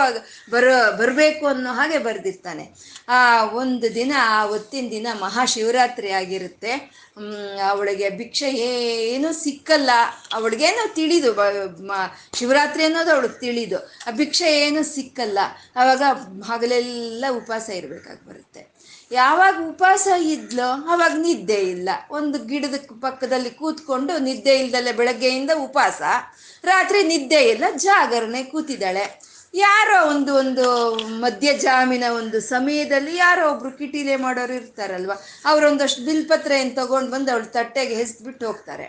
[0.51, 2.65] ಬರೋ, ಬರಬೇಕು ಅನ್ನೋ ಹಾಗೆ ಬರೆದಿರ್ತಾನೆ.
[3.09, 6.73] ಆ ಒಂದು ದಿನ, ಆ ಹೊತ್ತಿನ ದಿನ ಮಹಾಶಿವರಾತ್ರಿ ಆಗಿರುತ್ತೆ.
[7.69, 9.91] ಅವಳಿಗೆ ಭಿಕ್ಷೆ ಏನೂ ಸಿಕ್ಕಲ್ಲ.
[10.33, 11.31] ಅವಳಿಗೇನೋ ತಿಳಿದು
[12.37, 15.39] ಶಿವರಾತ್ರಿ ಅನ್ನೋದು ಅವಳಿಗೆ ತಿಳಿದು, ಆ ಭಿಕ್ಷೆ ಏನೂ ಸಿಕ್ಕಲ್ಲ.
[15.75, 16.01] ಆವಾಗ
[16.51, 18.72] ಹಗಲೆಲ್ಲ ಉಪವಾಸ ಇರಬೇಕಾಗಿ ಬರುತ್ತೆ.
[19.19, 21.89] ಯಾವಾಗ ಉಪವಾಸ ಇದ್ಲೋ ಅವಾಗ ನಿದ್ದೆ ಇಲ್ಲ.
[22.11, 26.01] ಒಂದು ಗಿಡದ ಪಕ್ಕದಲ್ಲಿ ಕೂತ್ಕೊಂಡು ನಿದ್ದೆ ಇಲ್ದಲೆ ಬೆಳಗ್ಗೆಯಿಂದ ಉಪವಾಸ,
[26.63, 29.05] ರಾತ್ರಿ ನಿದ್ದೆ ಇಲ್ಲ, ಜಾಗರಣೆ ಕೂತಿದ್ದಾಳೆ.
[29.55, 30.65] ಯಾರೋ ಒಂದು ಒಂದು
[31.23, 35.11] ಮದ್ಯ ಜಾಮಿನ ಒಂದು ಸಮಯದಲ್ಲಿ ಯಾರೋ ಒಬ್ರು ಕಿಟೀಲೆ ಮಾಡೋರು ಇರ್ತಾರಲ್ವ,
[35.45, 38.85] ಅವರೊಂದಷ್ಟು ಬಿಲ್ಪತ್ರೆಯನ್ನು ತಗೊಂಡು ಬಂದು ಅವಳು ತಟ್ಟೆಗೆ ಹೆಸ್ಬಿಟ್ಟು ಹೋಗ್ತಾರೆ.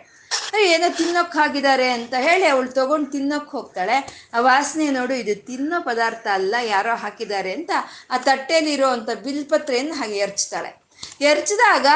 [0.59, 4.29] ಏನೋ ತಿನ್ನೋಕ್ ಹಾಕಿದ್ದಾರೆ ಅಂತ ಹೇಳಿ ಅವಳು ತಗೊಂಡು ತಿನ್ನೋಕ್ ಹೋಗ್ತಾಳೆ.
[4.35, 7.71] ಆ ವಾಸನೆ ನೋಡು, ಇದು ತಿನ್ನೋ ಪದಾರ್ಥ ಅಲ್ಲ, ಯಾರೋ ಹಾಕಿದ್ದಾರೆ ಅಂತ
[8.11, 10.85] ಆ ತಟ್ಟೆಲಿರೋ ಅಂತ ಬಿಲ್ಪತ್ರೆಯನ್ನು ಹಾಗೆ ಎರಚ್ತಾಳೆ.
[11.21, 11.87] ಎರಚಿದಾಗ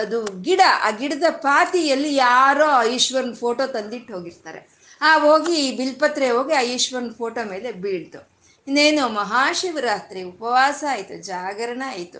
[0.00, 4.80] ಅದು ಗಿಡ, ಆ ಗಿಡದ ಪಾತಿಯಲ್ಲಿ ಯಾರೋ ಈಶ್ವರನ ಫೋಟೋ ತಂದಿಟ್ಟು ಹೋಗಿರ್ತಾರೆ.
[5.02, 8.29] ಆ ಹೋಗಿ ಬಿಲ್ಪತ್ರೆ ಹೋಗಿ ಆ ಈಶ್ವರನ ಫೋಟೋ ಮೇಲೆ ಬೀಳ್ತು.
[8.66, 12.18] ಇನ್ನೇನು ಮಹಾಶಿವರಾತ್ರಿ ಉಪವಾಸ ಆಯಿತು, ಜಾಗರಣ ಆಯಿತು.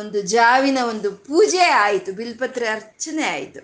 [0.00, 3.60] ಒಂದು ಜಾವಿನ ಒಂದು ಪೂಜೆ ಆಯಿತು, ಬಿಲ್ಪತ್ರೆ ಅರ್ಚನೆ ಆಯಿತು.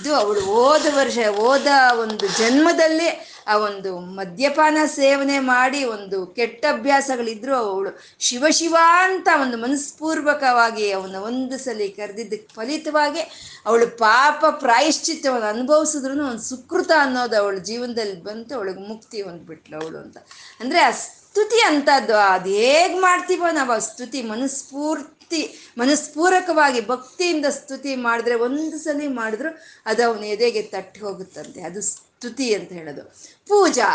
[0.00, 1.68] ಇದು ಅವಳು ಹೋದ ವರ್ಷ, ಹೋದ
[2.04, 3.08] ಒಂದು ಜನ್ಮದಲ್ಲಿ
[3.46, 7.90] ಆ ಒಂದು ಮದ್ಯಪಾನ ಸೇವನೆ ಮಾಡಿ ಒಂದು ಕೆಟ್ಟ ಅಭ್ಯಾಸಗಳಿದ್ರು ಅವಳು.
[8.20, 13.22] ಶಿವಶಿವ ಶಿವ ಅಂತ ಒಂದು ಮನಸ್ಪೂರ್ವಕವಾಗಿ ಅವನ ಒಂದು ಸಲ ಕರೆದಿದ್ದಕ್ಕೆ ಫಲಿತವಾಗಿ
[13.66, 20.16] ಅವಳು ಪಾಪ ಪ್ರಾಯಶ್ಚಿತ್ತವನ್ನು ಅನುಭವಿಸಿದ್ರು ಒಂದು ಸುಕೃತ ಅನ್ನೋದು ಅವಳ ಜೀವನದಲ್ಲಿ ಬಂತು, ಅವಳಿಗೆ ಮುಕ್ತಿ ಹೊಂದ್ಬಿಟ್ಲು ಅವಳು ಅಂತ.
[20.60, 20.90] ಅಂದರೆ ಆ
[21.34, 22.16] ಸ್ತುತಿ ಅಂತದ್ದು.
[22.16, 25.40] ಅದು ಹೇಗೆ ಮಾಡ್ತೀವೋ ನಾವು ಸ್ತುತಿ ಮನಸ್ಫೂರ್ತಿ
[25.78, 29.50] ಮನಸ್ಪೂರಕವಾಗಿ ಭಕ್ತಿಯಿಂದ ಸ್ತುತಿ ಮಾಡಿದ್ರೆ ಒಂದು ಸಲ ಮಾಡಿದ್ರು
[29.86, 31.60] ಅದು ಅವನ ಎದೆಗೆ ತಟ್ಟಿ ಹೋಗುತ್ತಂತೆ.
[31.60, 33.02] ಅದು ಸ್ತುತಿ ಅಂತ ಹೇಳೋದು.
[33.48, 33.88] ಪೂಜಾ,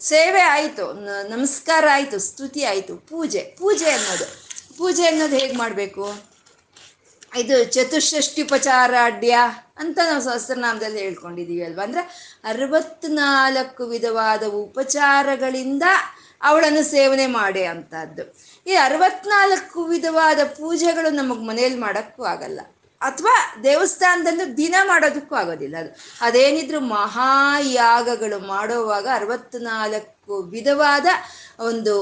[0.00, 0.86] ಸೇವೆ ಆಯಿತು.
[1.28, 2.96] ನಮಸ್ಕಾರ ಆಯಿತು, ಸ್ತುತಿ ಆಯಿತು.
[2.96, 4.26] ಪೂಜೆ ಪೂಜೆ ಅನ್ನೋದು.
[4.78, 6.06] ಪೂಜೆ ಅನ್ನೋದು ಹೇಗೆ ಮಾಡಬೇಕು?
[7.36, 9.38] ಇದು ಚತುಷ್ಷಷ್ಟಿಪಚಾರಾಢ್ಯ
[9.76, 11.82] ಅಂತ ನಾವು ಸಹಸ್ರನಾಮದಲ್ಲಿ ಹೇಳ್ಕೊಂಡಿದ್ದೀವಿ ಅಲ್ವಾ?
[11.82, 12.02] ಅಂದರೆ
[12.44, 15.82] ಅರವತ್ನಾಲ್ಕು ವಿಧವಾದ ಉಪಚಾರಗಳಿಂದ
[16.42, 18.36] ಅವಳನ್ನು ಸೇವನೆ ಮಾಡಿ ಅಂತದ್ದು.
[18.66, 22.60] ಈ ಅರವತ್ನಾಲ್ಕು ವಿಧವಾದ ಪೂಜೆಗಳು ನಮಗೆ ಮನೆಯಲ್ಲಿ ಮಾಡೋಕ್ಕೂ ಆಗಲ್ಲ.
[23.00, 25.96] ಅಥವಾ ದೇವಸ್ಥಾನದಲ್ಲಿ ದಿನ ಮಾಡೋದಕ್ಕೂ ಆಗೋದಿಲ್ಲ ಅದು.
[26.20, 31.06] ಅದೇನಿದ್ರು ಮಹಾಯಾಗಗಳು ಮಾಡುವಾಗ ಅರವತ್ನಾಲ್ಕು ವಿಧವಾದ
[31.60, 31.94] ಒಂದು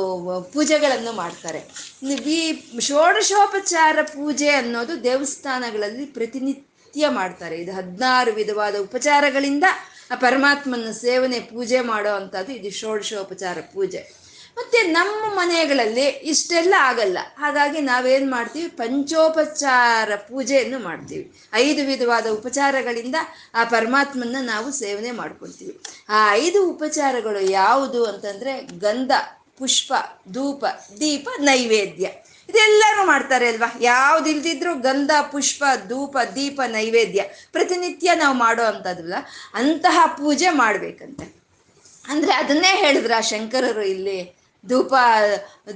[0.52, 1.58] ಪೂಜೆಗಳನ್ನು ಮಾಡ್ತಾರೆ.
[2.06, 7.56] ಈ ಷೋಡಶೋಪಚಾರ ಪೂಜೆ ಅನ್ನೋದು ದೇವಸ್ಥಾನಗಳಲ್ಲಿ ಪ್ರತಿನಿತ್ಯ ಮಾಡ್ತಾರೆ.
[7.56, 9.64] ಇದು ಹದಿನಾರು ವಿಧವಾದ ಉಪಚಾರಗಳಿಂದ
[10.10, 14.25] ಆ ಪರಮಾತ್ಮನ ಸೇವನೆ ಪೂಜೆ ಮಾಡೋ ಅಂಥದ್ದು ಇದು ಷೋಡಶೋಪಚಾರ ಪೂಜೆ.
[14.56, 17.18] ಮತ್ತು ನಮ್ಮ ಮನೆಗಳಲ್ಲಿ ಇಷ್ಟೆಲ್ಲ ಆಗಲ್ಲ.
[17.38, 18.68] ಹಾಗಾಗಿ ನಾವೇನು ಮಾಡ್ತೀವಿ?
[18.68, 21.32] ಪಂಚೋಪಚಾರ ಪೂಜೆಯನ್ನು ಮಾಡ್ತೀವಿ.
[21.54, 23.14] ಐದು ವಿಧವಾದ ಉಪಚಾರಗಳಿಂದ
[23.54, 25.80] ಆ ಪರಮಾತ್ಮನ ನಾವು ಸೇವನೆ ಮಾಡ್ಕೊಳ್ತೀವಿ.
[26.08, 29.10] ಆ ಐದು ಉಪಚಾರಗಳು ಯಾವುದು ಅಂತಂದರೆ ಗಂಧ,
[29.58, 29.92] ಪುಷ್ಪ,
[30.32, 30.64] ಧೂಪ,
[31.00, 32.06] ದೀಪ, ನೈವೇದ್ಯ.
[32.48, 33.78] ಇದೆಲ್ಲರೂ ಮಾಡ್ತಾರೆ ಅಲ್ವಾ?
[33.80, 39.14] ಯಾವ್ದು ಇಲ್ದಿದ್ರು ಗಂಧ, ಪುಷ್ಪ, ಧೂಪ, ದೀಪ, ನೈವೇದ್ಯ ಪ್ರತಿನಿತ್ಯ ನಾವು ಮಾಡೋ ಅಂಥದ್ದಲ್ಲ,
[39.54, 41.36] ಅಂತಹ ಪೂಜೆ ಮಾಡಬೇಕಂತೆ.
[42.08, 44.94] ಅಂದರೆ ಅದನ್ನೇ ಹೇಳಿದ್ರ ಶಂಕರರು ಇಲ್ಲಿ ಧೂಪ,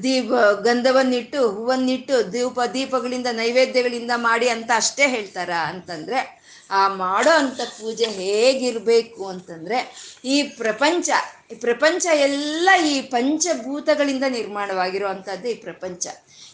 [0.03, 8.05] ದೀಪ, ಗಂಧವನ್ನಿಟ್ಟು, ಹೂವನ್ನಿಟ್ಟು ಧೂಪ ದೀಪಗಳಿಂದ, ನೈವೇದ್ಯಗಳಿಂದ ಮಾಡಿ ಅಂತ ಅಷ್ಟೇ ಹೇಳ್ತಾರ ಅಂತಂದರೆ, ಆ ಮಾಡೋ ಅಂಥ ಪೂಜೆ
[8.05, 11.11] ಹೇಗಿರಬೇಕು ಅಂತಂದರೆ, ಈ ಪ್ರಪಂಚ
[11.53, 16.07] ಈ ಪ್ರಪಂಚ ಎಲ್ಲ ಈ ಪಂಚಭೂತಗಳಿಂದ ನಿರ್ಮಾಣವಾಗಿರುವಂಥದ್ದು ಈ ಪ್ರಪಂಚ.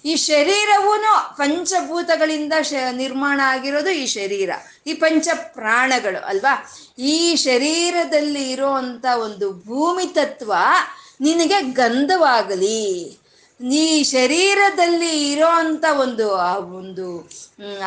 [0.05, 0.94] ಈ ಶರೀರವೂ
[1.37, 4.51] ಪಂಚಭೂತಗಳಿಂದ ಶ, ನಿರ್ಮಾಣ ಆಗಿರೋದು ಈ ಶರೀರ,
[4.87, 6.70] ಈ ಪಂಚ ಪ್ರಾಣಗಳು ಅಲ್ವಾ?
[6.99, 10.53] ಈ ಶರೀರದಲ್ಲಿ ಇರೋ ಅಂಥ ಒಂದು ಭೂಮಿ ತತ್ವ
[11.20, 13.20] ನಿನಗೆ ಗಂಧವಾಗಲಿ.
[13.61, 17.31] ಈ ಶರೀರದಲ್ಲಿ ಇರೋಂಥ ಒಂದು, ಆ ಒಂದು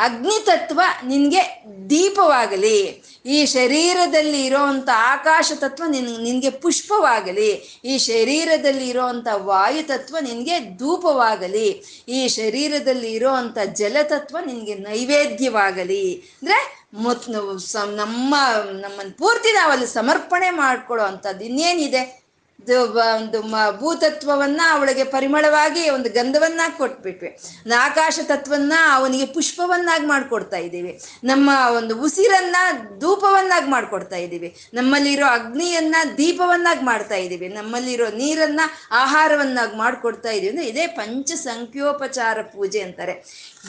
[0.00, 3.02] ಅಗ್ನಿ ತತ್ವ ನಿನಗೆ ದೀಪವಾಗಲಿ.
[3.26, 7.80] ಈ ಶರೀರದಲ್ಲಿ ಇರೋವಂಥ ಆಕಾಶ ತತ್ವ ನಿನ್, ನಿನಗೆ ಪುಷ್ಪವಾಗಲಿ.
[7.84, 11.68] ಈ ಶರೀರದಲ್ಲಿ ಇರೋವಂಥ ವಾಯು ತತ್ವ ನಿನಗೆ ಧೂಪವಾಗಲಿ.
[12.08, 16.14] ಈ ಶರೀರದಲ್ಲಿ ಇರೋವಂಥ ಜಲತತ್ವ ನಿನಗೆ ನೈವೇದ್ಯವಾಗಲಿ.
[16.14, 18.34] ಅಂದರೆ ಮೊತ್ ನಮ್ಮ
[18.72, 22.19] ನಮ್ಮನ್ನು ಪೂರ್ತಿ ನಾವಲ್ಲಿ ಸಮರ್ಪಣೆ ಮಾಡ್ಕೊಳ್ಳೋ ಅಂಥದ್ದು ಇನ್ನೇನಿದೆ?
[22.68, 23.42] ಒಂದು
[23.78, 27.38] ಭೂತತ್ವವನ್ನ ಅವಳಿಗೆ ಪರಿಮಳವಾಗಿ ಒಂದು ಗಂಧವನ್ನ ಕೊಟ್ಬಿಟ್ವಿ.
[27.78, 31.00] ಆಕಾಶ ತತ್ವನ್ನ ಅವನಿಗೆ ಪುಷ್ಪವನ್ನಾಗಿ ಮಾಡ್ಕೊಡ್ತಾ ಇದ್ದೀವಿ.
[31.24, 32.56] ನಮ್ಮ ಒಂದು ಉಸಿರನ್ನ
[32.98, 34.56] ಧೂಪವನ್ನಾಗಿ ಮಾಡ್ಕೊಡ್ತಾ ಇದ್ದೀವಿ.
[34.74, 37.48] ನಮ್ಮಲ್ಲಿರೋ ಅಗ್ನಿಯನ್ನ ದೀಪವನ್ನಾಗಿ ಮಾಡ್ತಾ ಇದ್ದೀವಿ.
[37.48, 43.14] ನಮ್ಮಲ್ಲಿರೋ ನೀರನ್ನ ಆಹಾರವನ್ನಾಗಿ ಮಾಡ್ಕೊಡ್ತಾ ಇದೀವಿ ಅಂದ್ರೆ ಇದೇ ಪಂಚ ಸಂಖ್ಯೋಪಚಾರ ಪೂಜೆ ಅಂತಾರೆ.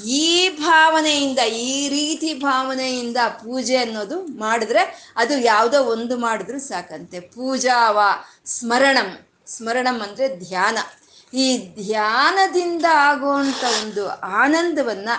[0.06, 7.19] ಈ ಭಾವನೆಯಿಂದ, ಈ ರೀತಿ ಭಾವನೆಯಿಂದ ಪೂಜೆ ಅನ್ನೋದು ಮಾಡಿದ್ರೆ ಅದು ಯಾವುದೋ ಒಂದು ಮಾಡಿದ್ರು ಸಾಕಂತೆ.
[7.19, 7.99] ಪೂಜಾವ
[8.82, 9.28] ಸ್ಮರಣಂ.
[9.48, 10.78] ಸ್ಮರಣಂ ಅಂದರೆ ಧ್ಯಾನ.
[11.34, 15.10] ಈ ಧ್ಯಾನದಿಂದ ಆಗುವಂಥ ಒಂದು ಆನಂದವನ್ನ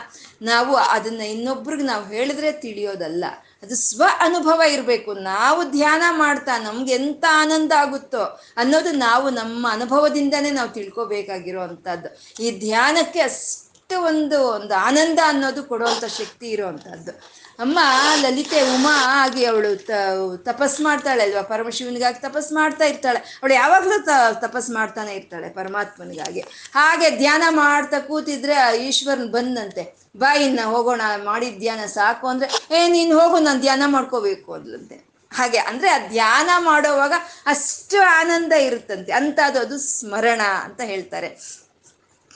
[0.43, 3.25] ನಾವು ಅದನ್ನ ಇನ್ನೊಬ್ರಿಗೆ ನಾವು ಹೇಳಿದ್ರೆ ತಿಳಿಯೋದಲ್ಲ.
[3.63, 5.13] ಅದು ಸ್ವ ಅನುಭವ ಇರಬೇಕು.
[5.13, 12.59] ನಾವು ಧ್ಯಾನ ಮಾಡ್ತಾ ನಮ್ಗೆ ಎಂತ ಆನಂದ ಆಗುತ್ತೋ ಅನ್ನೋದು ನಾವು ನಮ್ಮ ಅನುಭವದಿಂದನೇ ನಾವು ತಿಳ್ಕೊಬೇಕಾಗಿರೋ ಅಂಥದ್ದು ಈ
[12.59, 17.79] ಧ್ಯಾನಕ್ಕೆ ಅಷ್ಟು ಒಂದು ಒಂದು ಆನಂದ ಅನ್ನೋದು ಕೊಡುವಂಥ ಶಕ್ತಿ ಇರುವಂಥದ್ದು ಅಮ್ಮ,
[18.21, 19.91] ಲಲಿತೆ, ಉಮಾ ಆಗಿ ಅವಳು ತ,
[20.37, 21.43] ತಪಸ್ ಮಾಡ್ತಾಳೆ ಅಲ್ವಾ?
[21.43, 23.19] ಪರಮಶಿವನಿಗಾಗಿ ತಪಸ್ ಮಾಡ್ತಾ ಇರ್ತಾಳೆ.
[23.19, 24.09] ಅವಳು ಯಾವಾಗಲೂ ತ,
[24.41, 26.41] ತಪಸ್ ಮಾಡ್ತಾನೆ ಇರ್ತಾಳೆ ಪರಮಾತ್ಮನಿಗಾಗಿ.
[26.75, 29.97] ಹಾಗೆ ಧ್ಯಾನ ಮಾಡ್ತಾ ಕೂತಿದ್ರೆ ಈಶ್ವರನ್ ಬಂದಂತೆ.
[30.17, 35.13] ಬಾ ಇನ್ನ ಹೋಗೋಣ, ಮಾಡಿದ ಧ್ಯಾನ ಸಾಕು ಅಂದ್ರೆ, ಏ, ನೀನು ಹೋಗು, ನಾನು ಧ್ಯಾನ ಮಾಡ್ಕೋಬೇಕು, ಅಂದ್ಲಂತೆ.
[35.35, 37.13] ಹಾಗೆ ಅಂದ್ರೆ ಆ ಧ್ಯಾನ ಮಾಡೋವಾಗ
[37.47, 39.13] ಅಷ್ಟು ಆನಂದ ಇರುತ್ತಂತೆ.
[39.13, 41.29] ಅಂತದ್ದು ಅದು ಸ್ಮರಣ ಅಂತ ಹೇಳ್ತಾರೆ.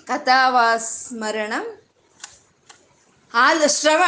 [0.04, 1.80] ಕಥಾವಾ ಸ್ಮರಣಂ
[3.38, 4.02] ಆಲ್ ಶ್ರವ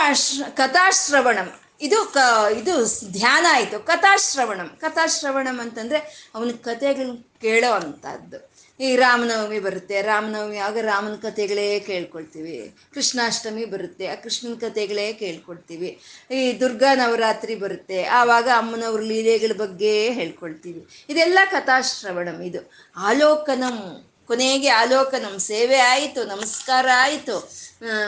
[0.50, 1.60] ಕಥಾಶ್ರವಣಂ.
[1.80, 2.16] ಇದು ಕ,
[2.52, 3.86] ಇದು ಧ್ಯಾನ ಆಯಿತು.
[3.86, 4.76] ಕಥಾಶ್ರವಣಂ.
[4.80, 8.50] ಕಥಾಶ್ರವಣಂ ಅಂತಂದರೆ ಅವನ ಕಥೆಗಳನ್ನ ಕೇಳೋ ಅಂಥದ್ದು.
[8.80, 10.02] ಈ ರಾಮನವಮಿ ಬರುತ್ತೆ.
[10.02, 12.76] ರಾಮನವಮಿ, ಆಗ ರಾಮನ ಕಥೆಗಳೇ ಕೇಳ್ಕೊಳ್ತೀವಿ.
[12.94, 14.06] ಕೃಷ್ಣಾಷ್ಟಮಿ ಬರುತ್ತೆ.
[14.06, 16.00] ಆ ಕೃಷ್ಣನ ಕಥೆಗಳೇ ಕೇಳ್ಕೊಳ್ತೀವಿ.
[16.30, 18.04] ಈ ದುರ್ಗಾ ನವರಾತ್ರಿ ಬರುತ್ತೆ.
[18.04, 20.86] ಆವಾಗ ಅಮ್ಮನವ್ರ ಲೀಲೆಗಳ ಬಗ್ಗೆ ಹೇಳ್ಕೊಳ್ತೀವಿ.
[21.08, 22.72] ಇದೆಲ್ಲ ಕಥಾಶ್ರವಣಂ ಇದು.
[22.96, 24.04] ಆಲೋಕನಂ.
[24.28, 27.36] ಕೊನೆಗೆ ಆಲೋಕನಂ ಸೇವೆ ಆಯಿತು, ನಮಸ್ಕಾರ ಆಯಿತು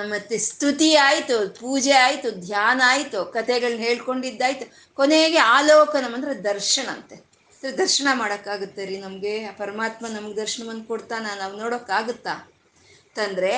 [0.09, 4.67] ಮತ್ತು ಸ್ತುತಿ ಆಯಿತು, ಪೂಜೆ ಆಯಿತು, ಧ್ಯಾನ ಆಯಿತು ಕಥೆಗಳನ್ನ ಹೇಳ್ಕೊಂಡಿದ್ದಾಯ್ತು.
[4.99, 7.17] ಕೊನೆಗೆ ಆಲೋಕನಂ ಅಂದರೆ ದರ್ಶನ ಅಂತೆ.
[7.63, 9.35] ದರ್ಶನ ಮಾಡೋಕ್ಕಾಗುತ್ತೆ ರೀ ನಮಗೆ.
[9.59, 12.35] ಪರಮಾತ್ಮ ನಮ್ಗೆ ದರ್ಶನವನ್ನು ಕೊಡ್ತಾನ, ನಾವು ನೋಡೋಕ್ಕಾಗುತ್ತಾ?
[13.17, 13.53] ತಂದರೆ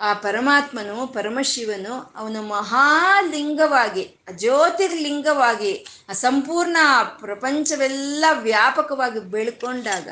[0.00, 5.72] ಆ ಪರಮಾತ್ಮನು, ಪರಮಶಿವನು ಅವನು ಮಹಾಲಿಂಗವಾಗಿ ಜ್ಯೋತಿರ್ಲಿಂಗವಾಗಿ
[6.08, 6.76] ಆ ಸಂಪೂರ್ಣ
[7.22, 10.08] ಪ್ರಪಂಚವೆಲ್ಲ ವ್ಯಾಪಕವಾಗಿ ಬೆಳ್ಕೊಂಡಾಗ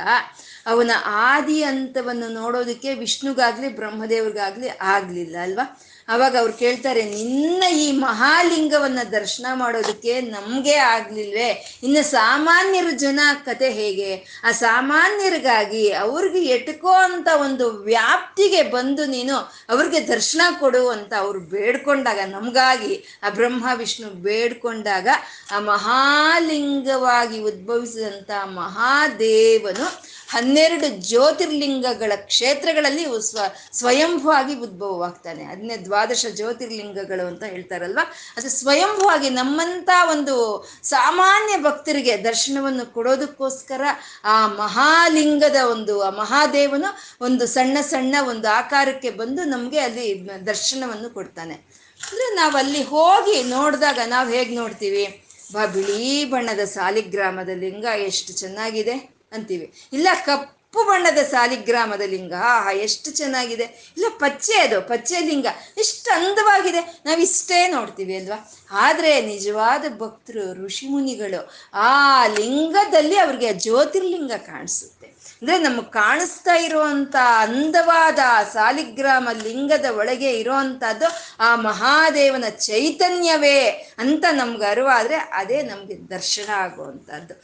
[0.67, 5.83] ಅವನ ಆದಿ ಹಂತವನ್ನು ನೋಡೋದಕ್ಕೆ ವಿಷ್ಣುಗಾಗ್ಲಿ, ಬ್ರಹ್ಮದೇವ್ರಿಗಾಗ್ಲಿ ಆಗ್ಲಿಲ್ಲ, ಅಲ್ವಾ?
[6.09, 11.81] ಅವಾಗ ಅವ್ರು ಕೇಳ್ತಾರೆ, ನಿನ್ನ ಈ ಮಹಾಲಿಂಗವನ್ನ ದರ್ಶನ ಮಾಡೋದಕ್ಕೆ ನಮ್ಗೆ ಆಗ್ಲಿಲ್ವೇ?
[11.83, 14.11] ಇನ್ನು ಸಾಮಾನ್ಯರ ಜನ ಕತೆ ಹೇಗೆ?
[14.45, 19.37] ಆ ಸಾಮಾನ್ಯರಿಗಾಗಿ ಅವ್ರಿಗೆ ಎಟ್ಕೋ ಅಂತ ಒಂದು ವ್ಯಾಪ್ತಿಗೆ ಬಂದು ನೀನು
[19.69, 25.09] ಅವ್ರಿಗೆ ದರ್ಶನ ಕೊಡು ಅಂತ ಅವ್ರು ಬೇಡ್ಕೊಂಡಾಗ, ನಮಗಾಗಿ ಆ ಬ್ರಹ್ಮ, ವಿಷ್ಣು ಬೇಡ್ಕೊಂಡಾಗ
[25.53, 33.39] ಆ ಮಹಾಲಿಂಗವಾಗಿ ಉದ್ಭವಿಸಿದಂಥ ಮಹಾದೇವನು ಹನ್ನೆರಡು ಜ್ಯೋತಿರ್ಲಿಂಗಗಳ ಕ್ಷೇತ್ರಗಳಲ್ಲಿ ಸ್ವ,
[33.73, 35.45] ಸ್ವಯಂಭವಾಗಿ ಉದ್ಭವವಾಗ್ತಾನೆ.
[35.45, 37.99] ಅದನ್ನೇ ದ್ವಾದಶ ಜ್ಯೋತಿರ್ಲಿಂಗಗಳು ಅಂತ ಹೇಳ್ತಾರಲ್ವ?
[38.37, 40.35] ಅದು ಸ್ವಯಂಭವಾಗಿ ನಮ್ಮಂಥ ಒಂದು
[40.83, 43.83] ಸಾಮಾನ್ಯ ಭಕ್ತರಿಗೆ ದರ್ಶನವನ್ನು ಕೊಡೋದಕ್ಕೋಸ್ಕರ
[44.25, 51.55] ಆ ಮಹಾಲಿಂಗದ ಒಂದು, ಆ ಮಹಾದೇವನು ಒಂದು ಸಣ್ಣ ಸಣ್ಣ ಒಂದು ಆಕಾರಕ್ಕೆ ಬಂದು ನಮಗೆ ಅಲ್ಲಿ ದರ್ಶನವನ್ನು ಕೊಡ್ತಾನೆ.
[52.01, 55.23] ಅಂದರೆ ನಾವಲ್ಲಿ ಹೋಗಿ ನೋಡಿದಾಗ ನಾವು ಹೇಗೆ ನೋಡ್ತೀವಿ?
[55.53, 59.16] ಬಾ ಬಿಳಿ ಬಣ್ಣದ ಸಾಲಿಗ್ರಾಮದ ಲಿಂಗ ಎಷ್ಟು ಚೆನ್ನಾಗಿದೆ.
[59.37, 59.66] ಅಂತೀವಿ.
[59.92, 62.33] ಇಲ್ಲ, ಕಪ್ಪು ಬಣ್ಣದ ಸಾಲಿಗ್ರಾಮದ ಲಿಂಗ.
[62.35, 63.66] ಆಹಾ, ಎಷ್ಟು ಚೆನ್ನಾಗಿದೆ.
[63.96, 65.46] ಇಲ್ಲ, ಪಚ್ಚೆ ಅದು, ಪಚ್ಚೆ ಲಿಂಗ.
[65.79, 66.83] ಎಷ್ಟು ಅಂದವಾಗಿದೆ.
[67.07, 68.38] ನಾವು ಇಷ್ಟೇ ನೋಡ್ತೀವಿ, ಅಲ್ವಾ?
[68.70, 71.40] ಆದರೆ ನಿಜವಾದ ಭಕ್ತರು, ಋಷಿಮುನಿಗಳು
[71.75, 71.92] ಆ
[72.27, 75.07] ಲಿಂಗದಲ್ಲಿ ಅವ್ರಿಗೆ ಜ್ಯೋತಿರ್ಲಿಂಗ ಕಾಣಿಸುತ್ತೆ.
[75.42, 78.18] ಅಂದರೆ ನಮಗೆ ಕಾಣಿಸ್ತಾ ಇರುವಂಥ ಅಂದವಾದ
[78.53, 81.09] ಸಾಲಿಗ್ರಾಮ ಲಿಂಗದ ಒಳಗೆ ಇರೋವಂಥದ್ದು
[81.40, 83.59] ಆ ಮಹಾದೇವನ ಚೈತನ್ಯವೇ
[83.99, 87.35] ಅಂತ ನಮ್ಗೆ ಅರಿವಾದರೆ ಅದೇ ನಮಗೆ ದರ್ಶನ ಆಗುವಂಥದ್ದು.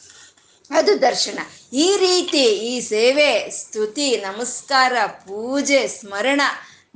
[0.73, 1.39] ಅದು ದರ್ಶನ.
[1.73, 6.41] ಈ ರೀತಿ ಈ ಸೇವೆ, ಸ್ತುತಿ, ನಮಸ್ಕಾರ, ಪೂಜೆ, ಸ್ಮರಣ,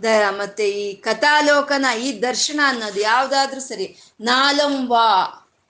[0.03, 4.93] ದ ಮತ್ತೆ ಈ ಕಥಾಲೋಕನ ಈ ದರ್ಶನ ಅನ್ನೋದು ಯಾವುದಾದ್ರೂ ಸರಿ, ನಾಲಂಬ,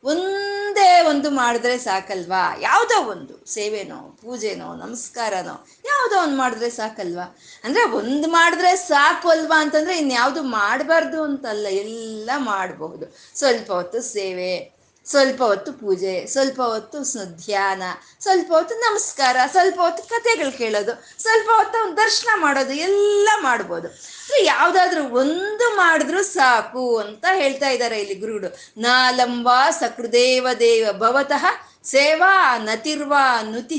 [0.04, 2.58] ಒಂದೇ ಒಂದು ಮಾಡಿದ್ರೆ ಸಾಕಲ್ವಾ?
[2.60, 7.38] ಯಾವುದೋ ಒಂದು, ಸೇವೆನೋ, ಪೂಜೆನೋ, ನಮಸ್ಕಾರನೋ, ಯಾವುದೋ ಒಂದು ಮಾಡಿದ್ರೆ ಸಾಕಲ್ವಾ?
[7.64, 13.16] ಅಂದರೆ ಒಂದು ಮಾಡಿದ್ರೆ ಸಾಕು ಅಲ್ವಾ ಅಂತಂದರೆ ಇನ್ಯಾವುದು ಮಾಡಬಾರ್ದು ಅಂತಲ್ಲ, ಎಲ್ಲ ಮಾಡಬಹುದು.
[13.34, 14.75] ಸ್ವಲ್ಪ ಹೊತ್ತು ಸೇವೆ
[15.06, 16.98] ಸ್ವಲ್ಪ ಹೊತ್ತು ಪೂಜೆ ಸ್ವಲ್ಪ ಹೊತ್ತು
[17.44, 17.82] ಧ್ಯಾನ
[18.20, 20.92] ಸ್ವಲ್ಪ ಹೊತ್ತು ನಮಸ್ಕಾರ ಸ್ವಲ್ಪ ಹೊತ್ತು ಕಥೆಗಳು ಕೇಳೋದು
[21.22, 23.88] ಸ್ವಲ್ಪ ಹೊತ್ತು ದರ್ಶನ ಮಾಡೋದು, ಎಲ್ಲ ಮಾಡ್ಬೋದು.
[24.28, 28.50] ಸೊ ಯಾವುದಾದ್ರೂ ಒಂದು ಮಾಡಿದ್ರು ಸಾಕು ಅಂತ ಹೇಳ್ತಾ ಇದ್ದಾರೆ ಇಲ್ಲಿ ಗುರುಗಳು.
[28.80, 31.44] ನಾಲಂಬ ಸಕೃದೇವ ದೇವ ಭವತಃ
[31.84, 33.78] ಸೇವಾ ನತಿರ್ವಾ ನುತಿ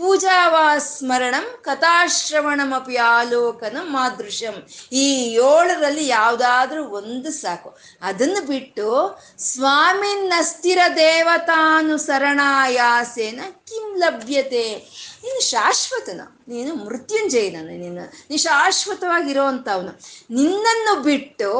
[0.00, 4.54] ಪೂಜಾವಾ ಸ್ಮರಣಂ ಕಥಾಶ್ರವಣಮಿ ಆಲೋಕನ ಮಾದೃಶ್ಯಂ.
[4.92, 7.78] ಈ ಏಳರಲ್ಲಿ ಯಾವುದಾದ್ರೂ ಒಂದು ಸಾಕು.
[8.02, 15.00] ಅದನ್ನು ಬಿಟ್ಟು ಸ್ವಾಮಿನ್ನಸ್ತಿರ ದೇವತಾನುಸರಣಾಯಾಸೇನ ಕಿಂ ಲಭ್ಯತೆ.
[15.24, 19.92] ನೀನು ಶಾಶ್ವತನ, ನೀನು ಮೃತ್ಯುಂಜಯನ ನೀನು, ನೀ ಶಾಶ್ವತವಾಗಿರುವಂಥವನು
[20.30, 21.50] ನಿನ್ನನ್ನು ಬಿಟ್ಟು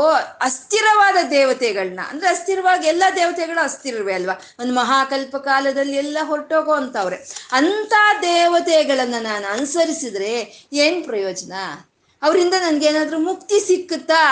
[0.41, 4.37] ಅಸ್ಥಿರವಾದ ದೇವತೆಗಳನ್ನ ಅಂದ್ರೆ ಅಸ್ಥಿರವಾಗಿ ಎಲ್ಲ ದೇವತೆಗಳು ಅಸ್ಥಿರವೇ ಅಲ್ವಾ?
[4.61, 6.73] ಒಂದು ಮಹಾಕಲ್ಪ ಕಾಲದಲ್ಲಿ ಎಲ್ಲ ಹೊರಟೋಗೋ
[7.61, 10.33] ಅಂಥ ದೇವತೆಗಳನ್ನು ನಾನು ಅನುಸರಿಸಿದ್ರೆ
[10.85, 11.53] ಏನು ಪ್ರಯೋಜನ?
[12.23, 14.23] ಅವರಿಂದ ನನಗೇನಾದರೂ ಮುಕ್ತಿ ಸಿಕ್ಕುತ್ತಾ?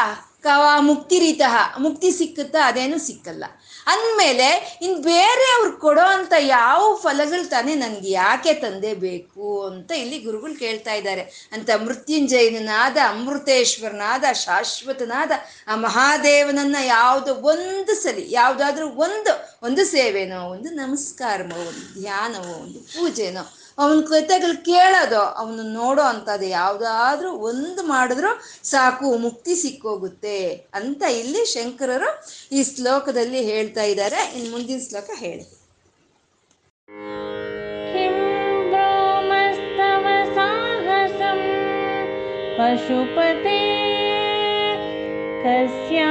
[0.43, 2.61] ಕವಾ ಮುಕ್ತಿ ರೀತಃ ಮುಕ್ತಿ ಸಿಕ್ಕುತ್ತಾ?
[2.69, 3.45] ಅದೇನು ಸಿಕ್ಕಲ್ಲ.
[3.89, 10.19] ಅಂದಮೇಲೆ ಇನ್ ಬೇರೆ ಅವ್ರು ಕೊಡೋ ಅಂತ ಯಾವ ಫಲಗಳು ತಾನೇ ನನ್ಗೆ ಯಾಕೆ ತಂದೆ ಬೇಕು ಅಂತ ಇಲ್ಲಿ
[10.19, 11.49] ಗುರುಗಳು ಕೇಳ್ತಾ ಇದ್ದಾರೆ.
[11.53, 15.31] ಅಂತ ಮೃತ್ಯುಂಜಯನಾದ ಅಮೃತೇಶ್ವರನಾದ, ಶಾಶ್ವತನಾದ
[15.69, 23.58] ಆ ಮಹಾದೇವನನ್ನ ಯಾವುದೋ ಒಂದು ಸಲಿ, ಯಾವುದಾದ್ರೂ ಒಂದು ಒಂದು ಸೇವೆನೋ, ಒಂದು ನಮಸ್ಕಾರವೋ ಒಂದು ಧ್ಯಾನವೋ, ಒಂದು ಪೂಜೆನೋ
[23.79, 28.31] ಅವನ ಕೃತೆಗಳು ಕೇಳೋದು, ಅವನು ನೋಡೋ ಅಂಥದ್ದು ಯಾವುದಾದ್ರೂ ಒಂದು ಮಾಡಿದ್ರೂ
[28.73, 30.39] ಸಾಕು, ಮುಕ್ತಿ ಸಿಕ್ಕೋಗುತ್ತೆ
[30.75, 32.11] ಅಂತ ಇಲ್ಲಿ ಶಂಕರರು
[32.53, 34.21] ಈ ಶ್ಲೋಕದಲ್ಲಿ ಹೇಳ್ತಾ ಇದ್ದಾರೆ.
[34.37, 35.47] ಇನ್ನು ಮುಂದಿನ ಶ್ಲೋಕ ಹೇಳಿ.
[42.59, 43.59] ಪಶುಪತೆ
[45.43, 46.09] ಕಸ್ಯಾ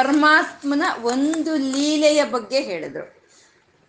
[0.00, 3.28] ಪರಮಾತ್ಮನ ಒಂದು ಲೀಲೆಯ ಬಗ್ಗೆ ಹೇಳಿದ್ರು.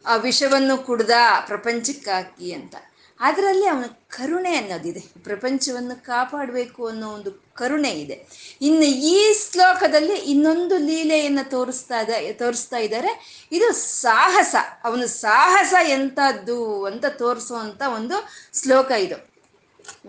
[0.05, 1.09] ಆ ವಿಷವನ್ನು ಕುಡ್ದ
[1.47, 2.75] ಪ್ರಪಂಚಕ್ಕಾಕಿ ಅಂತ.
[3.19, 4.99] ಅದರಲ್ಲಿ ಅವನ ಕರುಣೆ ಅನ್ನೋದಿದೆ.
[5.23, 8.27] ಪ್ರಪಂಚವನ್ನು ಕಾಪಾಡಬೇಕು ಅನ್ನೋ ಒಂದು ಕರುಣೆ ಇದೆ.
[8.61, 13.45] ಇನ್ನು ಈ ಶ್ಲೋಕದಲ್ಲಿ ಇನ್ನೊಂದು ಲೀಲೆಯನ್ನು ತೋರಿಸ್ತಾ ಇದೆ, ತೋರಿಸ್ತಾ ಇದ್ದಾರೆ.
[13.51, 14.55] ಇದು ಸಾಹಸ.
[14.83, 18.29] ಅವನು ಸಾಹಸ ಎಂಥದ್ದು ಅಂತ ತೋರಿಸುವಂಥ ಒಂದು
[18.61, 19.30] ಶ್ಲೋಕ ಇದು.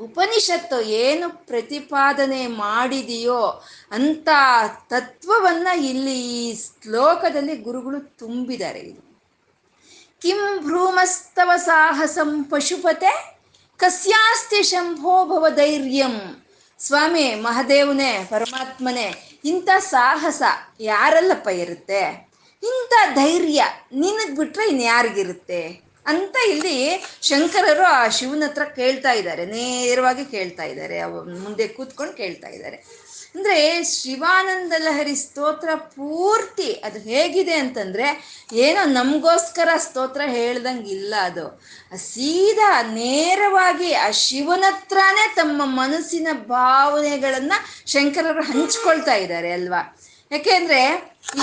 [0.01, 4.29] ಉಪನಿಷತ್ತು ಏನು ಪ್ರತಿಪಾದನೆ ಮಾಡಿದೆಯೋ ಅಂತ
[4.89, 9.13] ತತ್ವವನ್ನ ಇಲ್ಲಿ ಈ ಶ್ಲೋಕದಲ್ಲಿ ಗುರುಗಳು ತುಂಬಿದ್ದಾರೆ ಇದು.
[10.23, 13.41] ಕಿಂ ಭ್ರೂಮಸ್ತವ ಸಾಹಸಂ ಪಶುಪತೆ,
[13.77, 16.45] ಕಸ್ಯಾಸ್ತಿ ಶಂಭೋಭವ ಧೈರ್ಯಂ
[16.79, 20.43] ಸ್ವಾಮಿ ಮಹಾದೇವನೇ, ಪರಮಾತ್ಮನೇ, ಇಂಥ ಸಾಹಸ
[20.81, 22.33] ಯಾರಲ್ಲಪ್ಪ ಇರುತ್ತೆ?
[22.63, 25.92] ಇಂಥ ಧೈರ್ಯ ನಿನಗೆ ಬಿಟ್ರೆ ಇನ್ಯಾರಿಗಿರುತ್ತೆ?
[26.07, 26.77] ಅಂತ ಇಲ್ಲಿ
[27.23, 30.97] ಶಂಕರರು ಆ ಶಿವನ ಹತ್ರ ಕೇಳ್ತಾ ಇದ್ದಾರೆ, ನೇರವಾಗಿ ಕೇಳ್ತಾ ಇದ್ದಾರೆ
[31.45, 32.79] ಮುಂದೆ ಕೂತ್ಕೊಂಡು ಕೇಳ್ತಾ ಇದ್ದಾರೆ.
[33.37, 38.07] ಅಂದ್ರೆ ಶಿವಾನಂದ ಲಹರಿ ಸ್ತೋತ್ರ ಪೂರ್ತಿ ಅದು ಹೇಗಿದೆ ಅಂತಂದ್ರೆ
[38.55, 41.47] ಏನೋ ನಮಗೋಸ್ಕರ ಸ್ತೋತ್ರ ಹೇಳ್ದಂಗೆ ಇಲ್ಲ ಅದು.
[41.97, 47.53] ಸೀದಾ ನೇರವಾಗಿ ಆ ಶಿವನ ಹತ್ರನೇ ತಮ್ಮ ಮನಸ್ಸಿನ ಭಾವನೆಗಳನ್ನ
[47.87, 49.83] ಶಂಕರರು ಹಂಚ್ಕೊಳ್ತಾ ಇದ್ದಾರೆ ಅಲ್ವಾ?
[50.33, 50.81] ಯಾಕೆಂದ್ರೆ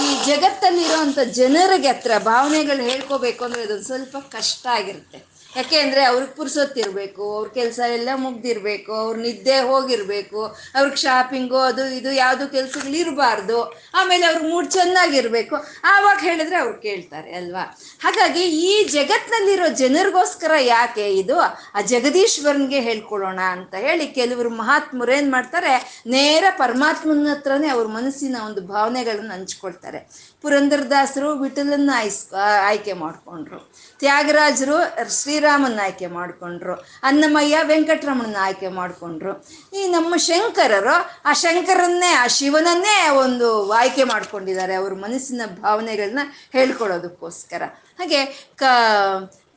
[0.02, 5.20] ಈ ಜಗತ್ತಲ್ಲಿರುವಂಥ ಜನರಿಗೆ ಹತ್ರ ಭಾವನೆಗಳು ಹೇಳ್ಕೋಬೇಕು ಅಂದ್ರೆ ಅದೊಂದು ಸ್ವಲ್ಪ ಕಷ್ಟ ಆಗಿರುತ್ತೆ.
[5.58, 10.42] ಯಾಕೆ ಅಂದರೆ ಅವ್ರಿಗೆ ಪುರ್ಸೊತ್ತಿರ್ಬೇಕು, ಅವ್ರ ಕೆಲಸ ಎಲ್ಲ ಮುಗ್ದಿರಬೇಕು, ಅವ್ರ ನಿದ್ದೆ ಹೋಗಿರಬೇಕು,
[10.78, 13.58] ಅವ್ರಿಗೆ ಶಾಪಿಂಗು ಅದು ಇದು ಯಾವುದು ಕೆಲಸಗಳಿರಬಾರ್ದು
[14.00, 15.56] ಆಮೇಲೆ ಅವ್ರ ಮೂಡ್ ಚೆನ್ನಾಗಿರಬೇಕು.
[15.94, 17.64] ಆವಾಗ ಹೇಳಿದ್ರೆ ಅವ್ರು ಕೇಳ್ತಾರೆ ಅಲ್ವಾ?
[18.06, 21.38] ಹಾಗಾಗಿ ಈ ಜಗತ್ನಲ್ಲಿರೋ ಜನರಿಗೋಸ್ಕರ ಯಾಕೆ ಇದು?
[21.76, 25.74] ಆ ಜಗದೀಶ್ವರನ್ಗೆ ಹೇಳ್ಕೊಳ್ಳೋಣ ಅಂತ ಹೇಳಿ ಕೆಲವರು ಮಹಾತ್ಮರು ಏನು ಮಾಡ್ತಾರೆ?
[26.16, 30.02] ನೇರ ಪರಮಾತ್ಮನ ಹತ್ರನೇ ಅವ್ರ ಮನಸ್ಸಿನ ಒಂದು ಭಾವನೆಗಳನ್ನು ಹಂಚ್ಕೊಳ್ತಾರೆ.
[30.44, 32.22] ಪುರಂದರದಾಸರು ವಿಠಲನ್ನ ಆಯ್ಸ್
[32.70, 33.60] ಆಯ್ಕೆ ಮಾಡ್ಕೊಂಡ್ರು.
[34.00, 34.78] ತ್ಯಾಗರಾಜರು
[35.20, 39.34] ಶ್ರೀರಾಮನ್ನ ಆಯ್ಕೆ ಮಾಡಿಕೊಂಡ್ರು ಅನ್ನಮಯ್ಯ ವೆಂಕಟರಮಣನ ಆಯ್ಕೆ ಮಾಡಿಕೊಂಡ್ರು.
[39.74, 46.20] ಈ ನಮ್ಮ ಶಂಕರರು ಆ ಶಂಕರನ್ನೇ, ಆ ಶಿವನನ್ನೇ ಒಂದು ಆಯ್ಕೆ ಮಾಡ್ಕೊಂಡಿದ್ದಾರೆ ಅವ್ರ ಮನಸ್ಸಿನ ಭಾವನೆಗಳನ್ನ
[46.54, 47.64] ಹೇಳ್ಕೊಡೋದಕ್ಕೋಸ್ಕರ
[48.00, 48.22] ಹಾಗೆ
[48.56, 48.64] ಕ,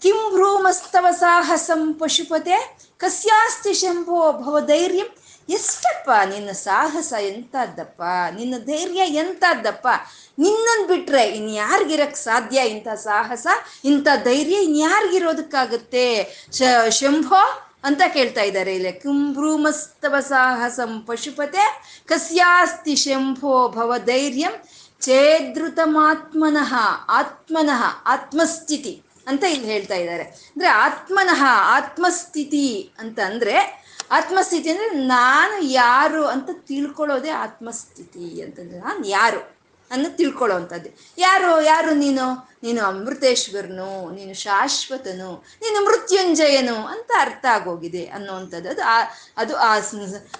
[0.03, 2.57] ಕಿಂ ಭ್ರೂಮಸ್ತವ ಸಾಹಸಂ ಪಶುಪತೆ,
[3.03, 5.11] ಕಸ್ಯಾಸ್ತಿ ಶಂಭೋ ಭವ ಧೈರ್ಯಂ
[5.49, 8.03] ಎಷ್ಟಪ್ಪ, ನಿನ್ನ ಸಾಹಸ ಎಂಥದ್ದಪ್ಪ
[8.35, 9.87] ನಿನ್ನ ಧೈರ್ಯ ಎಂಥದ್ದಪ್ಪ
[10.39, 13.47] ನಿನ್ನನ್ನು ಬಿಟ್ರೆ ಇನ್ಯಾರಿಗಿರಕ್ಕೆ ಸಾಧ್ಯ ಇಂಥ ಸಾಹಸ,
[13.85, 16.07] ಇಂಥ ಧೈರ್ಯ ಇನ್ಯಾರಿಗಿರೋದಕ್ಕಾಗುತ್ತೆ?
[16.91, 18.93] ಶಂಭೋ ಅಂತ ಕೇಳ್ತಾ ಇದ್ದಾರೆ ಇಲ್ಲಿ.
[18.93, 24.53] ಕುಂಭ್ರೂಮಸ್ತವ ಸಾಹಸಂ ಪಶುಪತೆ, ಕಸ್ಯಾಸ್ತಿ ಶಂಭೋ ಭವ ಧೈರ್ಯಂ
[25.01, 26.75] ಚೇದೃತಮಾತ್ಮನಃ
[27.09, 33.82] ಆತ್ಮನಃ ಆತ್ಮಸ್ಥಿತಿ ಅಂತ ಇಲ್ಲಿ ಹೇಳ್ತಾ ಇದ್ದಾರೆ ಅಂದ್ರೆ ಆತ್ಮನಃ ಆತ್ಮಸ್ಥಿತಿ ಅಂತ ಅಂದ್ರೆ
[34.13, 39.41] ಆತ್ಮಸ್ಥಿತಿ ಅಂದ್ರೆ ನಾನು ಯಾರು ಅಂತ ತಿಳ್ಕೊಳ್ಳೋದೇ ಆತ್ಮಸ್ಥಿತಿ ಅಂತಂದ್ರೆ ನಾನು ಯಾರು
[39.91, 40.91] ಅನ್ನ ತಿಳ್ಕೊಳ್ಳೋವಂಥದ್ದು.
[41.19, 42.27] ಯಾರು ಯಾರು ನೀನು?
[42.63, 45.31] ನೀನು ಅಮೃತೇಶ್ವರನು, ನೀನು ಶಾಶ್ವತನು,
[45.63, 48.69] ನೀನು ಮೃತ್ಯುಂಜಯನು ಅಂತ ಅರ್ಥ ಆಗೋಗಿದೆ ಅನ್ನುವಂಥದ್ದು.
[48.69, 48.99] ಅದು ಆ
[49.37, 49.71] ಅದು ಆ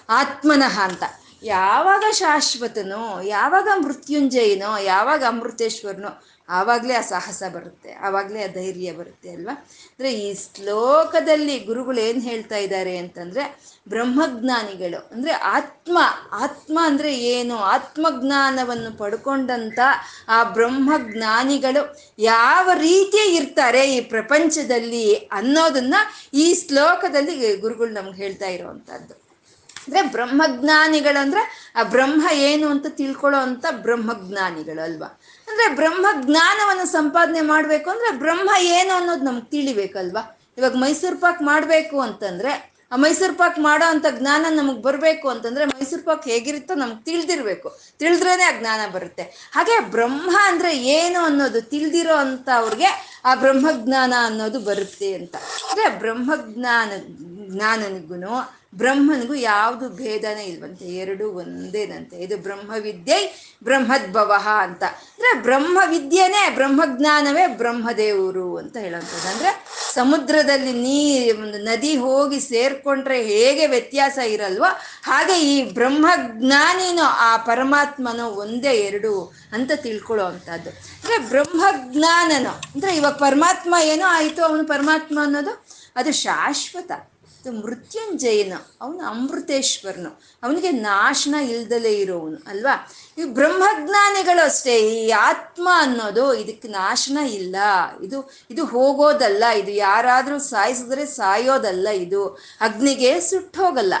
[0.09, 1.03] ಆತ್ಮನಃ ಅಂತ.
[1.43, 6.11] ಯಾವಾಗ ಶಾಶ್ವತನೋ, ಯಾವಾಗ ಮೃತ್ಯುಂಜಯನೋ, ಯಾವಾಗ ಅಮೃತೇಶ್ವರನೋ,
[6.49, 9.55] ಆವಾಗಲೇ ಆ ಸಾಹಸ ಬರುತ್ತೆ, ಆವಾಗಲೇ ಆ ಧೈರ್ಯ ಬರುತ್ತೆ ಅಲ್ವಾ?
[9.99, 13.43] ಅಂದರೆ ಈ ಶ್ಲೋಕದಲ್ಲಿ ಗುರುಗಳು ಏನು ಹೇಳ್ತಾ ಇದ್ದಾರೆ ಅಂತಂದರೆ
[13.87, 15.97] ಬ್ರಹ್ಮಜ್ಞಾನಿಗಳು, ಅಂದರೆ ಆತ್ಮ
[16.31, 17.57] ಆತ್ಮ ಅಂದರೆ ಏನು?
[17.57, 19.79] ಆತ್ಮಜ್ಞಾನವನ್ನು ಪಡ್ಕೊಂಡಂಥ
[20.27, 25.95] ಆ ಬ್ರಹ್ಮಜ್ಞಾನಿಗಳು ಯಾವ ರೀತಿ ಇರ್ತಾರೆ ಈ ಪ್ರಪಂಚದಲ್ಲಿ ಅನ್ನೋದನ್ನ
[26.33, 29.13] ಈ ಶ್ಲೋಕದಲ್ಲಿ ಗುರುಗಳು ನಮ್ಗೆ ಹೇಳ್ತಾ ಇರುವಂಥದ್ದು
[29.87, 33.39] ಅಂದ್ರೆ ಬ್ರಹ್ಮಜ್ಞಾನಿಗಳು ಅಂದ್ರೆ ಆ ಬ್ರಹ್ಮ ಏನು ಅಂತ ತಿಳ್ಕೊಳ್ಳೋ
[33.81, 35.09] ಬ್ರಹ್ಮಜ್ಞಾನಿಗಳು ಅಲ್ವಾ
[35.53, 40.39] ಅಂದ್ರೆ ಬ್ರಹ್ಮಜ್ಞಾನವನ್ನು ಸಂಪಾದನೆ ಮಾಡ್ಬೇಕು ಅಂದ್ರೆ ಬ್ರಹ್ಮ ಏನು ಅನ್ನೋದು ನಮ್ಗೆ ತಿಳಿಬೇಕಲ್ವಾ?
[40.57, 46.03] ಇವಾಗ ಮೈಸೂರು ಪಾಕ್ ಮಾಡ್ಬೇಕು ಅಂತಂದ್ರೆ, ಆ ಮೈಸೂರು ಪಾಕ್ ಮಾಡೋ ಅಂತ ಜ್ಞಾನ ನಮಗೆ ಬರಬೇಕು ಅಂತಂದ್ರೆ ಮೈಸೂರು
[46.03, 47.79] ಪಾಕ್ ಹೇಗಿರುತ್ತೋ ನಮ್ಗೆ ತಿಳಿದಿರ್ಬೇಕು.
[47.99, 49.23] ತಿಳಿದ್ರೇನೆ ಆ ಜ್ಞಾನ ಬರುತ್ತೆ.
[49.51, 55.35] ಹಾಗೆ ಬ್ರಹ್ಮ ಅಂದ್ರೆ ಏನು ಅನ್ನೋದು ತಿಳಿದಿರೋ ಅಂತ ಅವ್ರಿಗೆ ಆ ಬ್ರಹ್ಮಜ್ಞಾನ ಅನ್ನೋದು ಬರುತ್ತೆ ಅಂತ.
[55.35, 56.91] ಅಂದ್ರೆ ಬ್ರಹ್ಮಜ್ಞಾನ
[57.49, 62.15] ಜ್ಞಾನನಿಗೂ ಬ್ರಹ್ಮನಿಗೂ ಯಾವುದು ಭೇದನೇ ಇಲ್ವಂತೆ, ಎರಡು ಒಂದೇನಂತೆ.
[62.15, 63.17] ಇದು ಬ್ರಹ್ಮವಿದ್ಯೆ
[63.63, 64.83] ಬ್ರಹ್ಮದ್ಭವ ಅಂತ.
[64.83, 69.29] ಅಂದ್ರೆ ಬ್ರಹ್ಮವಿದ್ಯೆನೇ ಬ್ರಹ್ಮಜ್ಞಾನವೇ ಬ್ರಹ್ಮದೇವರು ಅಂತ ಹೇಳೋಂಥದ್ದು.
[69.29, 74.65] ಅಂದ್ರೆ ಸಮುದ್ರದಲ್ಲಿ ನೀ ಒಂದು ನದಿ ಹೋಗಿ ಸೇರ್ಕೊಂಡ್ರೆ ಹೇಗೆ ವ್ಯತ್ಯಾಸ ಇರಲ್ವೋ
[75.03, 83.75] ಹಾಗೆ ಈ ಬ್ರಹ್ಮಜ್ಞಾನಿನೋ ಆ ಪರಮಾತ್ಮನೋ ಒಂದೇ ಎರಡು ಅಂತ ತಿಳ್ಕೊಳ್ಳೋ ಅಂಥದ್ದು ಅಂದ್ರೆ ಬ್ರಹ್ಮಜ್ಞಾನನೋ, ಅಂದರೆ ಇವಾಗ ಪರಮಾತ್ಮ
[83.83, 85.65] ಏನೋ ಆಯಿತು ಅವನು ಪರಮಾತ್ಮ ಅನ್ನೋದು?
[85.95, 86.91] ಅದು ಶಾಶ್ವತ.
[86.91, 88.77] ಅದು ಮೃತ್ಯುಂಜಯನು.
[88.81, 90.21] ಅವನು ಅಮೃತೇಶ್ವರನು.
[90.43, 92.87] ಅವನಿಗೆ ನಾಶನ ಇಲ್ದಲೇ ಇರೋವನು, ಅಲ್ವಾ?
[93.17, 94.79] ಈ ಬ್ರಹ್ಮಜ್ಞಾನಿಗಳು ಅಷ್ಟೇ.
[94.79, 97.55] ಈ ಆತ್ಮ ಅನ್ನೋದು ಇದಕ್ಕೆ ನಾಶನ ಇಲ್ಲ.
[98.03, 99.43] ಇದು ಇದು ಹೋಗೋದಲ್ಲ.
[99.55, 102.27] ಇದು ಯಾರಾದರೂ ಸಾಯಿಸಿದ್ರೆ ಸಾಯೋದಲ್ಲ ಇದು.
[102.61, 103.93] ಅಗ್ನಿಗೆ ಸುಟ್ಟೋಗಲ್ಲ.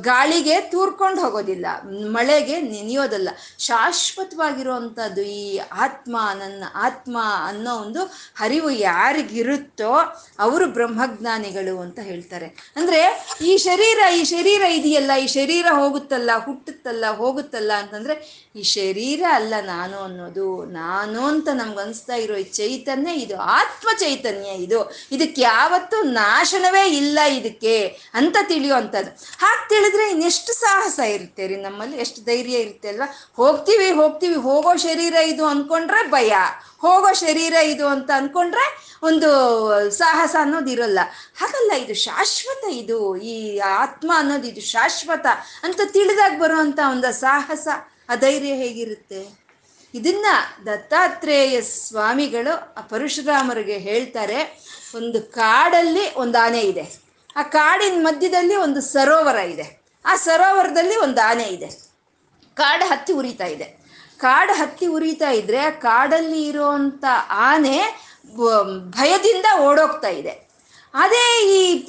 [0.00, 1.66] ಗಾಳಿಗೆ ತೂರ್ಕೊಂಡು ಹೋಗೋದಿಲ್ಲ.
[2.06, 3.28] ಮಳೆಗೆ ನೆನೆಯೋದಲ್ಲ.
[3.58, 8.04] ಶಾಶ್ವತವಾಗಿರುವಂಥದ್ದು ಈ ಆತ್ಮ, ನನ್ನ ಆತ್ಮ ಅನ್ನೋ ಒಂದು
[8.36, 9.92] ಹರಿವು ಯಾರಿಗಿರುತ್ತೋ
[10.38, 12.46] ಅವರು ಬ್ರಹ್ಮಜ್ಞಾನಿಗಳು ಅಂತ ಹೇಳ್ತಾರೆ.
[12.76, 19.54] ಅಂದ್ರೆ ಈ ಶರೀರ ಈ ಶರೀರ ಇದೆಯಲ್ಲ, ಈ ಶರೀರ ಹೋಗುತ್ತಲ್ಲ, ಹುಟ್ಟುತ್ತಲ್ಲ, ಹೋಗುತ್ತಲ್ಲ ಅಂತಂದ್ರೆ ಈ ಶರೀರ ಅಲ್ಲ
[19.62, 20.64] ನಾನು ಅನ್ನೋದು.
[20.64, 24.92] ನಾನು ಅಂತ ನಮ್ಗೆ ಅನಿಸ್ತಾ ಇರೋ ಈ ಚೈತನ್ಯ, ಇದು ಆತ್ಮ ಚೈತನ್ಯ ಇದು.
[25.12, 29.10] ಇದಕ್ಕೆ ಯಾವತ್ತೂ ನಾಶನವೇ ಇಲ್ಲ ಇದಕ್ಕೆ ಅಂತ ತಿಳಿಯುವಂಥದ್ದು.
[29.38, 31.96] ಹಾಗೆ ತಿಳಿದ್ರೆ ಇನ್ನೆಷ್ಟು ಸಾಹಸ ಇರುತ್ತೆ ರೀ ನಮ್ಮಲ್ಲಿ?
[31.96, 33.30] ಎಷ್ಟು ಧೈರ್ಯ ಇರುತ್ತೆ ಅಲ್ವಾ?
[33.36, 34.34] ಹೋಗ್ತೀವಿ ಹೋಗ್ತೀವಿ.
[34.34, 36.34] ಹೋಗೋ ಶರೀರ ಇದು ಅನ್ಕೊಂಡ್ರೆ ಭಯ.
[36.78, 39.28] ಹೋಗೋ ಶರೀರ ಇದು ಅಂತ ಅನ್ಕೊಂಡ್ರೆ ಒಂದು
[39.90, 40.98] ಸಾಹಸ ಅನ್ನೋದು ಇರಲ್ಲ.
[41.36, 43.16] ಹಾಗಲ್ಲ, ಇದು ಶಾಶ್ವತ ಇದು.
[43.16, 45.26] ಈ ಆತ್ಮ ಅನ್ನೋದು ಇದು ಶಾಶ್ವತ
[45.62, 47.68] ಅಂತ ತಿಳಿದಾಗ ಬರುವಂತ ಒಂದು ಸಾಹಸ,
[48.08, 49.42] ಆ ಧೈರ್ಯ ಹೇಗಿರುತ್ತೆ?
[49.94, 50.26] ಇದನ್ನ
[50.66, 54.60] ದತ್ತಾತ್ರೇಯ ಸ್ವಾಮಿಗಳು ಆ ಪರಶುರಾಮರಿಗೆ ಹೇಳ್ತಾರೆ.
[54.94, 57.01] ಒಂದು ಕಾಡಲ್ಲಿ ಒಂದು ಆನೆ ಇದೆ.
[57.36, 59.82] ಆ ಕಾಡಿನ ಮಧ್ಯದಲ್ಲಿ ಒಂದು ಸರೋವರ ಇದೆ.
[60.04, 61.66] ಆ ಸರೋವರದಲ್ಲಿ ಒಂದು ಆನೆ ಇದೆ.
[62.54, 63.64] ಕಾಡು ಹತ್ತಿ ಉರಿತಾ ಇದೆ.
[64.18, 67.78] ಕಾಡು ಹತ್ತಿ ಉರಿತಾ ಇದ್ರೆ ಆ ಕಾಡಲ್ಲಿ ಇರುವಂತ ಆನೆ
[68.90, 70.48] ಭಯದಿಂದ ಓಡೋಗ್ತಾ ಇದೆ.
[70.94, 71.86] ಅದೇ ಈ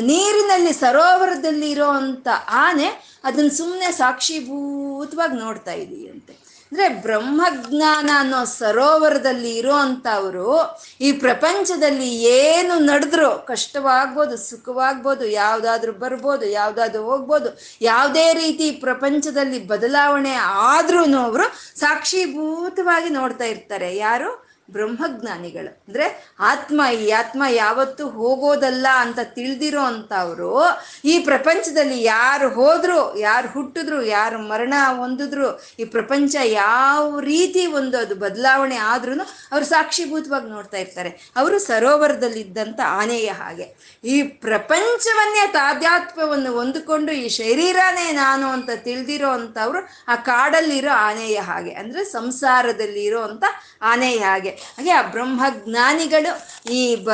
[0.00, 2.88] ನೀರಿನಲ್ಲಿ ಸರೋವರದಲ್ಲಿ ಇರೋವಂಥ ಆನೆ
[3.24, 6.47] ಅದನ್ನ ಸುಮ್ಮನೆ ಸಾಕ್ಷಿಭೂತವಾಗಿ ನೋಡ್ತಾ ಇದೆಯಂತೆ.
[6.72, 17.58] ಅಂದ್ರೆ ಬ್ರಹ್ಮಜ್ಞಾನ ಅನ್ನೋ ಸರೋವರದಲ್ಲಿ ಇರುವಂತವರು ಈ ಪ್ರಪಂಚದಲ್ಲಿ ಏನು ನಡೆದ್ರು ಕಷ್ಟವಾಗ್ಬೋದು, ಸುಖವಾಗ್ಬೋದು, ಯಾವ್ದಾದ್ರು ಬರ್ಬೋದು, ಯಾವ್ದಾದ್ರು ಹೋಗ್ಬೋದು,
[17.80, 20.34] ಯಾವುದೇ ರೀತಿ ಪ್ರಪಂಚದಲ್ಲಿ ಬದಲಾವಣೆ
[20.74, 23.96] ಆದ್ರೂ ಅವರು ಸಾಕ್ಷೀಭೂತವಾಗಿ ನೋಡ್ತಾ ಇರ್ತಾರೆ.
[23.96, 24.47] ಯಾರು?
[24.70, 25.82] ಬ್ರಹ್ಮಜ್ಞಾನಿಗಳು.
[25.88, 30.62] ಅಂದ್ರೆ ಆತ್ಮ, ಈ ಆತ್ಮ ಯಾವತ್ತು ಹೋಗೋದಲ್ಲ ಅಂತ ತಿಳಿದಿರೋ ಅಂಥವ್ರು,
[31.04, 38.14] ಈ ಪ್ರಪಂಚದಲ್ಲಿ ಯಾರು ಹೋದ್ರು, ಯಾರು ಹುಟ್ಟಿದ್ರು, ಯಾರು ಮರಣ ಹೊಂದಿದ್ರು, ಈ ಪ್ರಪಂಚ ಯಾವ ರೀತಿ ಒಂದು ಅದು
[38.14, 39.20] ಬದಲಾವಣೆ ಆದ್ರೂ
[39.52, 41.32] ಅವರು ಸಾಕ್ಷಿಭೂತವಾಗಿ ನೋಡ್ತಾ ಇರ್ತಾರೆ.
[41.36, 43.98] ಅವರು ಸರೋವರದಲ್ಲಿದ್ದಂಥ ಆನೆಯ ಹಾಗೆ.
[44.04, 51.74] ಈ ಪ್ರಪಂಚವನ್ನೇ ತಾಧ್ಯಾತ್ಮವನ್ನು ಹೊಂದಿಕೊಂಡು ಈ ಶರೀರನೇ ನಾನು ಅಂತ ತಿಳಿದಿರೋ ಅಂಥವ್ರು ಆ ಕಾಡಲ್ಲಿರೋ ಆನೆಯ ಹಾಗೆ.
[51.74, 53.44] ಅಂದ್ರೆ ಸಂಸಾರದಲ್ಲಿ ಇರೋ ಅಂತ
[53.82, 54.57] ಆನೆಯ ಹಾಗೆ.
[54.76, 56.32] ಹಾಗೆ ಆ ಬ್ರಹ್ಮಜ್ಞಾನಿಗಳು
[56.70, 57.10] ಈ ಬ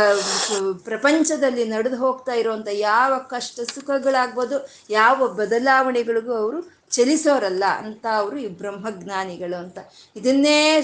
[0.85, 4.57] ಪ್ರಪಂಚದಲ್ಲಿ ನಡೆದು ಹೋಗ್ತಾ ಇರುವಂಥ ಯಾವ ಕಷ್ಟ ಸುಖಗಳಾಗ್ಬೋದು,
[4.90, 9.79] ಯಾವ ಬದಲಾವಣೆಗಳಿಗೂ ಅವರು ಚಲಿಸೋರಲ್ಲ ಅಂತ ಅವರು ಈ ಬ್ರಹ್ಮಜ್ಞಾನಿಗಳು ಅಂತ.
[10.16, 10.83] ಇದನ್ನೇ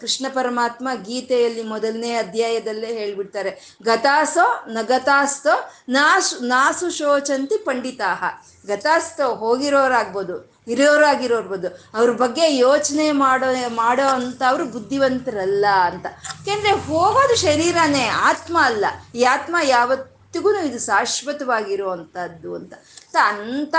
[0.00, 3.76] ಕೃಷ್ಣ ಪರಮಾತ್ಮ ಗೀತೆಯಲ್ಲಿ ಮೊದಲನೇ ಅಧ್ಯಾಯದಲ್ಲೇ ಹೇಳ್ಬಿಡ್ತಾರೆ.
[3.82, 5.54] ಗತಾಸೋ ನಗತಾಸ್ತೋ
[5.88, 8.24] ನಾಶು, ನಾಸು ಶೋಚಂತಿ ಪಂಡಿತಾಹ.
[8.66, 10.36] ಗತಾಸ್ತೋ ಹೋಗಿರೋರಾಗ್ಬೋದು,
[10.68, 11.68] ಇರೋರಾಗಿರೋರ್ಬೋದು.
[11.94, 16.06] ಅವ್ರ ಬಗ್ಗೆ ಯೋಚನೆ ಮಾಡೋ ಮಾಡೋ ಅಂಥವ್ರು ಬುದ್ಧಿವಂತರಲ್ಲ ಅಂತ.
[16.38, 18.84] ಯಾಕೆಂದ್ರೆ ಹೋಗೋದು ಶರೀರನೇ, ಆತ್ಮ ಅಲ್ಲ.
[19.14, 22.74] ಈ ಆತ್ಮ ಯಾವತ್ತಿಗೂ ಇದು ಶಾಶ್ವತವಾಗಿರುವಂಥದ್ದು ಅಂತ.
[23.16, 23.74] ಅಂತ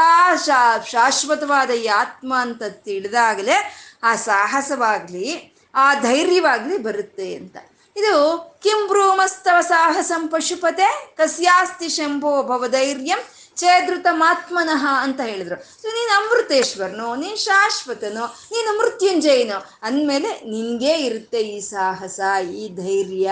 [0.46, 3.58] ಶಾ ಶಾಶ್ವತವಾದ ಈ ಆತ್ಮ ಅಂತ ತಿಳಿದಾಗಲೇ
[4.04, 7.58] ಆ ಸಾಹಸವಾಗಲಿ, ಆ ಧೈರ್ಯವಾಗಲಿ ಬರುತ್ತೆ ಅಂತ.
[7.98, 8.16] ಇದು
[8.64, 13.18] ಕಿಂ ಭ್ರೂಮಸ್ತವ ಸಾಹಸಂ ಪಶುಪತೆ, ಕಸ್ಯಾಸ್ತಿ ಶಂಭೋ ಭವಧೈರ್ಯಂ
[13.58, 15.56] ಛೇದೃತಮಾತ್ಮನಃ ಅಂತ ಹೇಳಿದ್ರು.
[15.82, 23.32] ಸೊ ನೀನು ಅಮೃತೇಶ್ವರನು, ನೀನು ಶಾಶ್ವತನು, ನೀನು ಮೃತ್ಯುಂಜಯನು, ಅಂದಮೇಲೆ ನಿನ್ಗೆ ಇರುತ್ತೆ ಈ ಸಾಹಸ, ಈ ಧೈರ್ಯ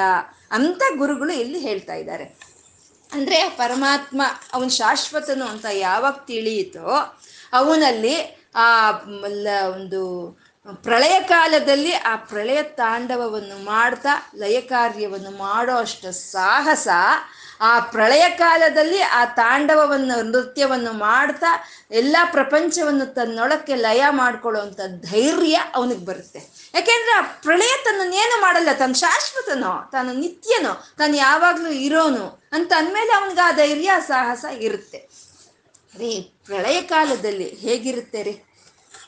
[0.51, 2.52] ಅಂತ ಗುರುಗಳು ಇಲ್ಲಿ ಹೇಳ್ತಾ ಇದ್ದಾರೆ.
[3.13, 4.21] ಅಂದರೆ ಪರಮಾತ್ಮ,
[4.53, 6.89] ಅವನು ಶಾಶ್ವತನು ಅಂತ ಯಾವಾಗ ತಿಳಿಯಿತೋ,
[7.53, 8.15] ಅವನಲ್ಲಿ
[8.55, 8.91] ಆ
[9.67, 10.31] ಒಂದು
[10.83, 16.87] ಪ್ರಳಯ ಕಾಲದಲ್ಲಿ ಆ ಪ್ರಳಯ ತಾಂಡವವನ್ನು ಮಾಡ್ತಾ, ಲಯ ಕಾರ್ಯವನ್ನು ಮಾಡೋ ಅಷ್ಟು ಸಾಹಸ,
[17.61, 21.47] ಆ ಪ್ರಳಯ ಕಾಲದಲ್ಲಿ ಆ ತಾಂಡವವನ್ನು, ನೃತ್ಯವನ್ನು ಮಾಡ್ತಾ,
[21.91, 24.61] ಎಲ್ಲ ಪ್ರಪಂಚವನ್ನು ತನ್ನೊಳಕ್ಕೆ ಲಯ ಮಾಡ್ಕೊಳ್ಳೋ
[25.11, 26.52] ಧೈರ್ಯ ಅವನಿಗೆ ಬರುತ್ತೆ.
[26.73, 33.41] ಯಾಕೆಂದ್ರೆ ಆ ಪ್ರಳಯ ತನ್ನನ್ನೇನು ಮಾಡಲ್ಲ, ತನ್ನ ಶಾಶ್ವತನೋ, ತಾನು ನಿತ್ಯನೋ, ತಾನು ಯಾವಾಗಲೂ ಇರೋನು ಅಂತ ಅಂದಮೇಲೆ ಅವನಿಗೆ
[33.41, 35.09] ಆ ಧೈರ್ಯ ಸಾಹಸ ಇರುತ್ತೆ.
[35.97, 38.43] ರೀ, ಪ್ರಳಯ ಕಾಲದಲ್ಲಿ ಹೇಗಿರುತ್ತೆ ರೀ?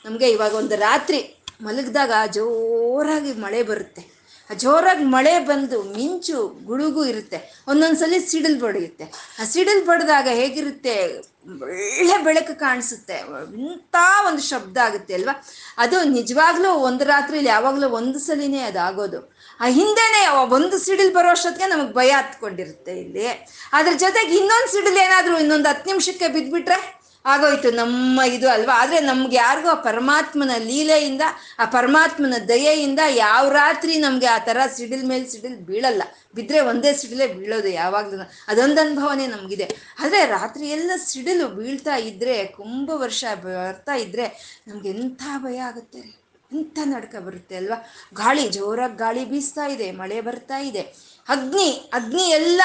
[0.04, 4.15] ನಮಗೆ ಇವಾಗ ಒಂದು ರಾತ್ರಿ ಮಲಗಿದಾಗ ಜೋರಾಗಿ ಮಳೆ ಬರುತ್ತೆ.
[4.54, 7.64] ಜೋರಾಗಿ ಮಳೆ ಬಂದು ಮಿಂಚು ಗುಡುಗು ಇರುತ್ತೆ.
[7.68, 9.04] ಒಂದೊಂದ್ಸಲಿ ಸಿಡಿಲು ಬಡಿಯುತ್ತೆ.
[9.40, 11.22] ಆ ಸಿಡಿಲು ಬಡ್ದಾಗ ಹೇಗಿರುತ್ತೆ?
[11.62, 13.14] ಒಳ್ಳೆ ಬೆಳಕು ಕಾಣಿಸುತ್ತೆ.
[13.58, 15.46] ಇಂಥ ಒಂದು ಶಬ್ದ ಆಗುತ್ತೆ ಅಲ್ವಾ?
[15.78, 19.36] ಅದು ನಿಜವಾಗ್ಲೂ ಒಂದು ರಾತ್ರಿಲಿ ಯಾವಾಗಲೂ ಒಂದು ಸಲಿನೇ ಅದಾಗೋದು.
[19.60, 23.26] ಆ ಹಿಂದೆನೇ ಒಂದು ಸಿಡಿಲ್ ಬರೋ ಅಷ್ಟೊತ್ತಿಗೆ ನಮಗೆ ಭಯ ಹತ್ಕೊಂಡಿರುತ್ತೆ ಇಲ್ಲಿ.
[23.72, 26.95] ಅದ್ರ ಜೊತೆಗೆ ಇನ್ನೊಂದು ಸಿಡಿಲ್ ಏನಾದರೂ ಇನ್ನೊಂದು ಹತ್ತು ನಿಮಿಷಕ್ಕೆ ಬಿದ್ದುಬಿಟ್ರೆ
[27.32, 28.74] ಆಗೋಯ್ತು ನಮ್ಮ ಇದು ಅಲ್ವಾ?
[28.82, 31.24] ಆದರೆ ನಮ್ಗೆ ಯಾರಿಗೂ ಆ ಪರಮಾತ್ಮನ ಲೀಲೆಯಿಂದ,
[31.58, 36.02] ಆ ಪರಮಾತ್ಮನ ದಯೆಯಿಂದ ಯಾವ ರಾತ್ರಿ ನಮಗೆ ಆ ಥರ ಸಿಡಿಲ್ ಮೇಲೆ ಸಿಡಿಲ್ ಬೀಳಲ್ಲ.
[36.34, 38.26] ಬಿದ್ರೆ ಒಂದೇ ಸಿಡಿಲೇ ಬೀಳೋದು ಯಾವಾಗಲೂ.
[38.48, 39.66] ಅದೊಂದು ಅನುಭವನೇ ನಮಗಿದೆ.
[40.00, 44.26] ಆದರೆ ರಾತ್ರಿ ಎಲ್ಲ ಸಿಡಿಲು ಬೀಳ್ತಾ ಇದ್ದರೆ ಕುಂಭ ವರ್ಷ ಬರ್ತಾ ಇದ್ದರೆ
[44.68, 47.78] ನಮ್ಗೆ ಎಂಥ ಭಯ ಆಗುತ್ತೆ ಎಂಥ ನಡ್ಕ ಬರುತ್ತೆ ಅಲ್ವಾ?
[48.14, 50.82] ಗಾಳಿ ಜೋರಾಗಿ ಗಾಳಿ ಬೀಸ್ತಾ ಇದೆ, ಮಳೆ ಬರ್ತಾ ಇದೆ.
[51.28, 52.62] ಅಗ್ನಿ ಅಗ್ನಿ ಎಲ್ಲ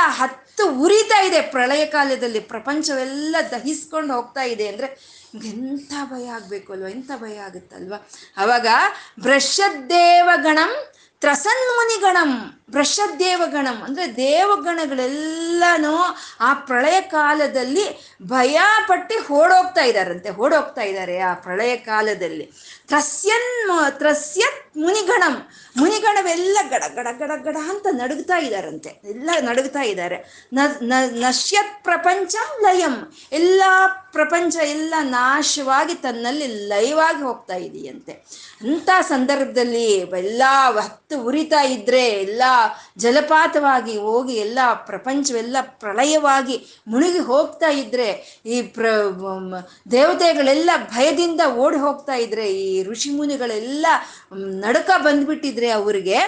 [0.52, 2.40] ಹತ್ತು ಉರಿತಾ ಇದೆ ಪ್ರಳಯ ಕಾಲದಲ್ಲಿ.
[2.40, 4.88] ಪ್ರಪಂಚವೆಲ್ಲ ದಹಿಸ್ಕೊಂಡು ಹೋಗ್ತಾ ಇದೆ ಅಂದರೆ
[5.46, 8.10] ಎಂಥ ಭಯ ಆಗಬೇಕು ಅಲ್ವಾ ಎಂಥ ಭಯ ಆಗುತ್ತಲ್ವಾ?
[8.38, 8.68] ಅವಾಗ
[9.20, 10.74] ಭ್ರಷದ್ದೇವಗಣಂ
[11.20, 12.61] ತ್ರಸನ್ಮುನಿಗಣಂ.
[12.72, 15.98] ಭ್ರಷದ್ದೇವಗಣಂ ಅಂದರೆ ದೇವಗಣಗಳೆಲ್ಲನೂ
[16.40, 17.86] ಆ ಪ್ರಳಯ ಕಾಲದಲ್ಲಿ
[18.28, 22.52] ಭಯ ಪಟ್ಟಿ ಓಡೋಗ್ತಾ ಇದ್ದಾರಂತೆ ಓಡೋಗ್ತಾ ಇದ್ದಾರೆ ಆ ಪ್ರಳಯ ಕಾಲದಲ್ಲಿ.
[22.88, 25.36] ತ್ರಸ್ಯನ್ ತ್ರಸ್ಯತ್ ಮುನಿಗಣಂ.
[25.78, 30.48] ಮುನಿಗಣವೆಲ್ಲ ಗಡ ಗಡ ಗಡ ಗಡ ಅಂತ ನಡುಗ್ತಾ ಇದ್ದಾರಂತೆ ಎಲ್ಲ ನಡುಗ್ತಾ ಇದ್ದಾರೆ
[31.20, 33.14] ನಶ್ಯತ್ ಪ್ರಪಂಚಂ ಲಯಂ.
[33.32, 33.64] ಎಲ್ಲ
[34.12, 38.12] ಪ್ರಪಂಚ ಎಲ್ಲ ನಾಶವಾಗಿ ತನ್ನಲ್ಲಿ ಲಯವಾಗಿ ಹೋಗ್ತಾ ಇದೆಯಂತೆ.
[38.62, 40.44] ಅಂಥ ಸಂದರ್ಭದಲ್ಲಿ ಎಲ್ಲ
[40.80, 42.44] ಹತ್ತು ಉರಿತಾ ಇದ್ರೆ, ಎಲ್ಲ
[42.98, 48.86] ಜಲಪಾತವಾಗಿ ಹೋಗಿ ಎಲ್ಲ ಪ್ರಪಂಚವೆಲ್ಲ ಪ್ರಳಯವಾಗಿ ಮುಳುಗಿ ಹೋಗ್ತಾ ಇದ್ರೆ, ಈ ಪ್ರ
[49.92, 53.86] ದೇವತೆಗಳೆಲ್ಲ ಭಯದಿಂದ ಓಡಿ ಹೋಗ್ತಾ ಇದ್ರೆ, ಈ ಋಷಿ ಮುನಿಗಳೆಲ್ಲ
[54.60, 56.20] ನಡುಕ ಬಂದ್ಬಿಟ್ಟಿದ್ರೆ ಅವರಿಗೆ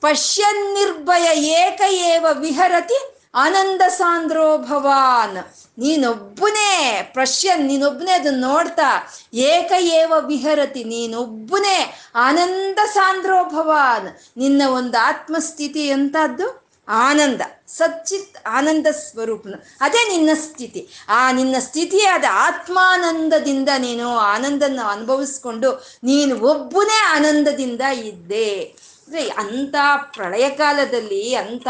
[0.00, 5.38] ಪಶ್ಯನ್ ನಿರ್ಭಯ ಏಕ ಏವ ವಿಹರತಿ ಆನಂದ ಸಾಂದ್ರೋ ಭವಾನ್.
[5.78, 14.18] ನೀನೊಬ್ಬನೇ ಪ್ರಶ್ಯನ್ ನೀನೊಬ್ಬನೇ ಅದನ್ನ ನೋಡ್ತಾ, ಏಕ ಏವ ವಿಹರತಿ ನೀನೊಬ್ಬನೇ, ಆನಂದ ಸಾಂದ್ರೋ ಭವಾನ್.
[14.36, 19.54] ನಿನ್ನ ಒಂದು ಆತ್ಮಸ್ಥಿತಿ ಎಂಥದ್ದು ಆನಂದ, ಸಚ್ಚಿತ್ ಆನಂದ ಸ್ವರೂಪನ.
[19.80, 20.88] ಅದೇ ನಿನ್ನ ಸ್ಥಿತಿ.
[21.08, 25.72] ಆ ನಿನ್ನ ಸ್ಥಿತಿಯಾದ ಆತ್ಮಾನಂದದಿಂದ ನೀನು ಆನಂದನ ಅನುಭವಿಸ್ಕೊಂಡು,
[26.04, 28.90] ನೀನು ಒಬ್ಬನೇ ಆನಂದದಿಂದ ಇದ್ದೆ.
[29.10, 29.76] ಅಂದರೆ ಅಂಥ
[30.16, 31.68] ಪ್ರಳಯ ಕಾಲದಲ್ಲಿ ಅಂಥ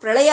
[0.00, 0.30] ಪ್ರಳಯ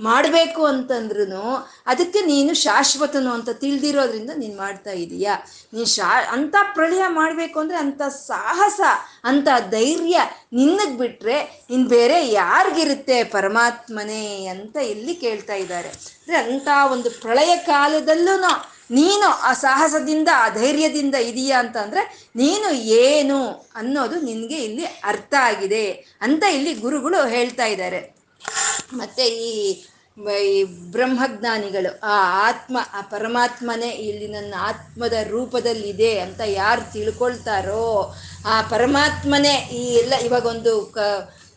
[0.00, 1.42] ಮಾಡಬೇಕು ಅಂತಂದ್ರೂ
[1.86, 5.34] ಅದಕ್ಕೆ ನೀನು ಶಾಶ್ವತನು ಅಂತ ತಿಳಿದಿರೋದ್ರಿಂದ ನೀನು ಮಾಡ್ತಾ ಇದೀಯಾ?
[5.74, 8.80] ನೀನು ಶಾ, ಅಂಥ ಪ್ರಳಯ ಮಾಡಬೇಕು ಅಂದರೆ ಅಂಥ ಸಾಹಸ,
[9.24, 10.18] ಅಂಥ ಧೈರ್ಯ
[10.52, 15.88] ನಿನ್ನಗೆ ಬಿಟ್ಟರೆ ಇನ್ನು ಬೇರೆ ಯಾರಿಗಿರುತ್ತೆ ಪರಮಾತ್ಮನೇ ಅಂತ ಇಲ್ಲಿ ಕೇಳ್ತಾ ಇದ್ದಾರೆ?
[15.88, 18.36] ಅಂದರೆ ಅಂಥ ಒಂದು ಪ್ರಳಯ ಕಾಲದಲ್ಲೂ
[18.90, 22.02] ನೀನು ಆ ಸಾಹಸದಿಂದ ಆ ಧೈರ್ಯದಿಂದ ಇದೆಯಾ ಅಂತ ಅಂದರೆ
[22.36, 22.68] ನೀನು
[23.02, 23.38] ಏನು
[23.76, 25.84] ಅನ್ನೋದು ನಿನಗೆ ಇಲ್ಲಿ ಅರ್ಥ ಆಗಿದೆ
[26.22, 28.00] ಅಂತ ಇಲ್ಲಿ ಗುರುಗಳು ಹೇಳ್ತಾ ಇದ್ದಾರೆ.
[28.92, 29.52] ಮತ್ತೆ ಈ
[30.50, 30.64] ಈ
[30.94, 32.14] ಬ್ರಹ್ಮಜ್ಞಾನಿಗಳು, ಆ
[32.46, 38.14] ಆತ್ಮ, ಆ ಪರಮಾತ್ಮನೇ ಇಲ್ಲಿ ನನ್ನ ಆತ್ಮದ ರೂಪದಲ್ಲಿದೆ ಅಂತ ಯಾರು ತಿಳ್ಕೊಳ್ತಾರೋ,
[38.46, 40.98] ಆ ಪರಮಾತ್ಮನೇ ಈ ಎಲ್ಲ ಇವಾಗ ಒಂದು ಕ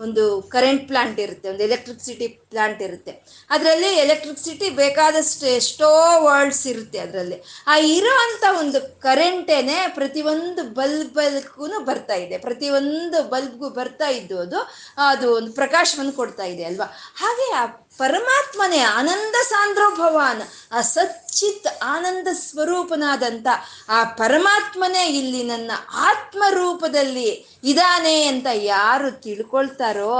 [0.06, 0.24] ಒಂದು
[0.54, 3.12] ಕರೆಂಟ್ ಪ್ಲಾಂಟ್ ಇರುತ್ತೆ, ಒಂದು ಎಲೆಕ್ಟ್ರಿಕ್ಸಿಟಿ ಪ್ಲಾಂಟ್ ಇರುತ್ತೆ.
[3.56, 5.90] ಅದರಲ್ಲಿ ಎಲೆಕ್ಟ್ರಿಸಿಟಿ ಬೇಕಾದಷ್ಟು ಎಷ್ಟೋ
[6.28, 7.38] ವರ್ಡ್ಸ್ ಇರುತ್ತೆ ಅದರಲ್ಲಿ.
[7.72, 12.38] ಆ ಇರೋ ಅಂಥ ಒಂದು ಕರೆಂಟೇನೆ ಪ್ರತಿಯೊಂದು ಬಲ್ಬಲ್ಗೂ ಬರ್ತಾ ಇದೆ.
[12.48, 14.60] ಪ್ರತಿಯೊಂದು ಬಲ್ಬ್ಗೂ ಬರ್ತಾ ಇದ್ದು ಅದು
[15.12, 16.90] ಅದು ಒಂದು ಪ್ರಕಾಶವನ್ನು ಕೊಡ್ತಾ ಇದೆ ಅಲ್ವಾ?
[17.22, 17.64] ಹಾಗೆ ಆ
[18.00, 20.44] ಪರಮಾತ್ಮನೇ ಆನಂದ ಸಾಂದ್ರೋ ಭವಾನ್,
[20.78, 23.48] ಆ ಸಚ್ಚಿತ್ ಆನಂದ ಸ್ವರೂಪನಾದಂಥ
[23.98, 25.72] ಆ ಪರಮಾತ್ಮನೇ ಇಲ್ಲಿ ನನ್ನ
[26.10, 27.30] ಆತ್ಮ ರೂಪದಲ್ಲಿ
[27.72, 30.16] ಇದಾನೆ ಅಂತ ಯಾರು ತಿಳ್ಕೊಳ್ತಾರೋ,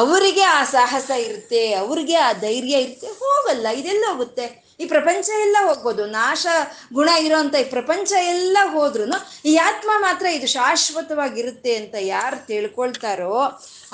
[0.00, 4.46] ಅವರಿಗೆ ಆ ಸಾಹಸ ಇರುತ್ತೆ, ಅವ್ರಿಗೆ ಆ ಧೈರ್ಯ ಇರುತ್ತೆ, ಹೋಗಲ್ಲ, ಇದೆಲ್ಲ ಹೋಗುತ್ತೆ.
[4.80, 6.46] ಈ ಪ್ರಪಂಚ ಎಲ್ಲ ಹೋಗ್ಬೋದು, ನಾಶ
[6.98, 9.06] ಗುಣ ಇರೋಂಥ ಈ ಪ್ರಪಂಚ ಎಲ್ಲ ಹೋದ್ರೂ
[9.50, 13.38] ಈ ಆತ್ಮ ಮಾತ್ರ ಇದು ಶಾಶ್ವತವಾಗಿರುತ್ತೆ ಅಂತ ಯಾರು ತಿಳ್ಕೊಳ್ತಾರೋ,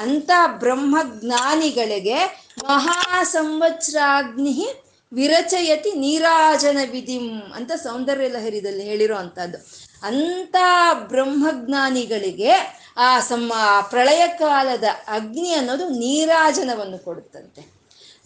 [0.05, 0.31] ಅಂಥ
[0.65, 2.19] ಬ್ರಹ್ಮಜ್ಞಾನಿಗಳಿಗೆ
[2.65, 4.69] ಮಹಾ ಸಂವತ್ಸರಾಗ್ನಿ
[5.13, 9.59] ವಿರಚಯತಿ ನೀರಾಜನ ವಿಧಿಂ ಅಂತ ಸೌಂದರ್ಯ ಲಹರಿದಲ್ಲಿ ಹೇಳಿರೋ ಅಂಥದ್ದು.
[10.03, 10.57] ಅಂಥ
[10.95, 13.53] ಬ್ರಹ್ಮಜ್ಞಾನಿಗಳಿಗೆ ಆ ಸಮ
[13.91, 17.75] ಪ್ರಳಯ ಕಾಲದ ಅಗ್ನಿ ಅನ್ನೋದು ನೀರಾಜನವನ್ನು ಕೊಡುತ್ತಂತೆ.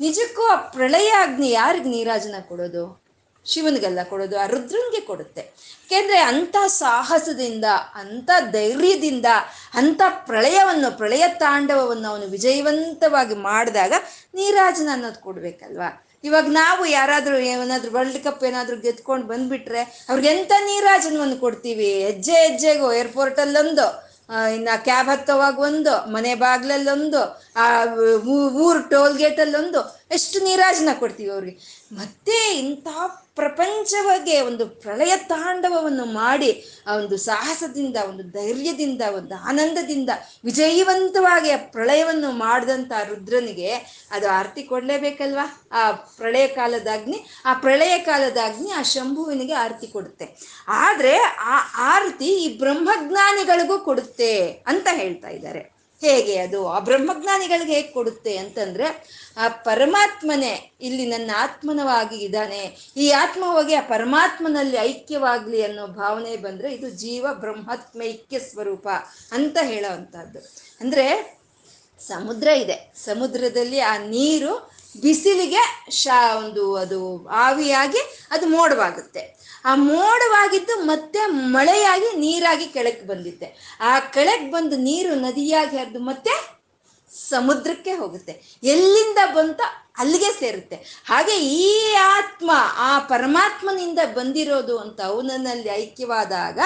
[0.01, 3.00] ನಿಜಕ್ಕೂ ಆ ಪ್ರಳಯ ಅಗ್ನಿ ಯಾರಿಗೆ ನೀರಾಜನ ಕೊಡೋದು?
[3.47, 5.43] ಶಿವನಿಗೆಲ್ಲ ಕೊಡೋದು, ಆ ರುದ್ರನಿಗೆ ಕೊಡುತ್ತೆ.
[5.91, 7.65] ಯಾಕೆಂದ್ರೆ ಅಂಥ ಸಾಹಸದಿಂದ,
[7.95, 9.27] ಅಂಥ ಧೈರ್ಯದಿಂದ,
[9.75, 13.93] ಅಂಥ ಪ್ರಳಯವನ್ನು, ಪ್ರಳಯ ತಾಂಡವವನ್ನು ಅವನು ವಿಜಯವಂತವಾಗಿ ಮಾಡಿದಾಗ
[14.35, 15.91] ನೀರಾಜನ ಅನ್ನೋದು ಕೊಡ್ಬೇಕಲ್ವಾ?
[16.25, 22.05] ಇವಾಗ ನಾವು ಯಾರಾದರೂ ಏನಾದರೂ ವರ್ಲ್ಡ್ ಕಪ್ ಏನಾದರೂ ಗೆದ್ಕೊಂಡು ಬಂದ್ಬಿಟ್ರೆ ಅವ್ರಿಗೆ ಎಂಥ ನೀರಾಜನವನ್ನು ಕೊಡ್ತೀವಿ?
[22.05, 24.11] ಹೆಜ್ಜೆ ಹೆಜ್ಜೆಗೂ ಏರ್ಪೋರ್ಟಲ್ಲೊಂದು
[24.55, 27.23] ಇನ್ನು ಕ್ಯಾಬ್ ಹತ್ತೋವಾಗ ಒಂದು, ಮನೆ ಬಾಗ್ಲಲ್ಲೊಂದು,
[27.57, 27.65] ಆ
[28.67, 29.17] ಊರು ಟೋಲ್
[30.11, 31.87] ಎಷ್ಟು ನೀರಾಜನ ಕೊಡ್ತೀವಿ ಅವ್ರಿಗೆ.
[31.93, 32.87] ಮತ್ತೆ ಇಂಥ
[33.35, 40.11] ಪ್ರಪಂಚವಾಗೆ ಒಂದು ಪ್ರಳಯ ತಾಂಡವವನ್ನು ಮಾಡಿ, ಆ ಒಂದು ಸಾಹಸದಿಂದ, ಒಂದು ಧೈರ್ಯದಿಂದ, ಒಂದು ಆನಂದದಿಂದ
[40.45, 43.73] ವಿಜಯವಂತವಾಗಿ ಆ ಪ್ರಳಯವನ್ನು ಮಾಡಿದಂಥ ರುದ್ರನಿಗೆ
[44.11, 45.69] ಅದು ಆರತಿ ಕೊಡಲೇಬೇಕಲ್ವಾ?
[45.73, 50.29] ಆ ಪ್ರಳಯ ಕಾಲದಾಗ್ನಿ, ಆ ಪ್ರಳಯ ಕಾಲದಾಗ್ನಿ ಆ ಶಂಭುವಿನಿಗೆ ಆರತಿ ಕೊಡುತ್ತೆ.
[50.69, 55.80] ಆದರೆ ಆ ಆರತಿ ಈ ಬ್ರಹ್ಮಜ್ಞಾನಿಗಳಿಗೂ ಕೊಡುತ್ತೆ ಅಂತ ಹೇಳ್ತಾ ಇದ್ದಾರೆ.
[56.01, 56.69] ಹೇಗೆ ಅದು?
[56.69, 62.93] ಆ ಬ್ರಹ್ಮಜ್ಞಾನಿಗಳಿಗೆ ಹೇಗೆ ಕೊಡುತ್ತೆ ಅಂತಂದ್ರೆ, ಆ ಪರಮಾತ್ಮನೇ ಇಲ್ಲಿ ನನ್ನ ಆತ್ಮನವಾಗಿ ಇದ್ದಾನೆ.
[62.97, 68.89] ಈ ಆತ್ಮ ಹೋಗಿ ಆ ಪರಮಾತ್ಮನಲ್ಲಿ ಐಕ್ಯವಾಗ್ಲಿ ಅನ್ನೋ ಭಾವನೆ ಬಂದ್ರೆ ಇದು ಜೀವ ಬ್ರಹ್ಮಾತ್ಮೈಕ್ಯ ಸ್ವರೂಪ
[69.33, 70.39] ಅಂತ ಹೇಳೋವಂಥದ್ದು.
[70.81, 71.39] ಅಂದ್ರೆ
[72.01, 72.93] ಸಮುದ್ರ ಇದೆ.
[73.05, 79.41] ಸಮುದ್ರದಲ್ಲಿ ಆ ನೀರು ಬಿಸಿಲಿಗೆ ಶಾ ಒಂದು ಅದು ಆವಿಯಾಗಿ ಅದು ಮೋಡವಾಗುತ್ತೆ.
[79.65, 86.61] ಆ ಮೋಡವಾಗಿದ್ದು ಮತ್ತೆ ಮಳೆಯಾಗಿ ನೀರಾಗಿ ಕೆಳಕ್ಕೆ ಬಂದಿದ್ದೆ ಆ ಕೆಳಗೆ ಬಂದು ನೀರು ನದಿಯಾಗಿ ಹರಿದು ಮತ್ತೆ
[87.31, 88.61] ಸಮುದ್ರಕ್ಕೆ ಹೋಗುತ್ತೆ.
[88.65, 89.61] ಎಲ್ಲಿಂದ ಬಂತ
[89.99, 90.77] ಅಲ್ಲಿಗೆ ಸೇರುತ್ತೆ.
[91.07, 96.59] ಹಾಗೆ ಈ ಆತ್ಮ, ಆ ಪರಮಾತ್ಮನಿಂದ ಬಂದಿರೋದು ಅಂತ ಅವನಲ್ಲಿ ಐಕ್ಯವಾದಾಗ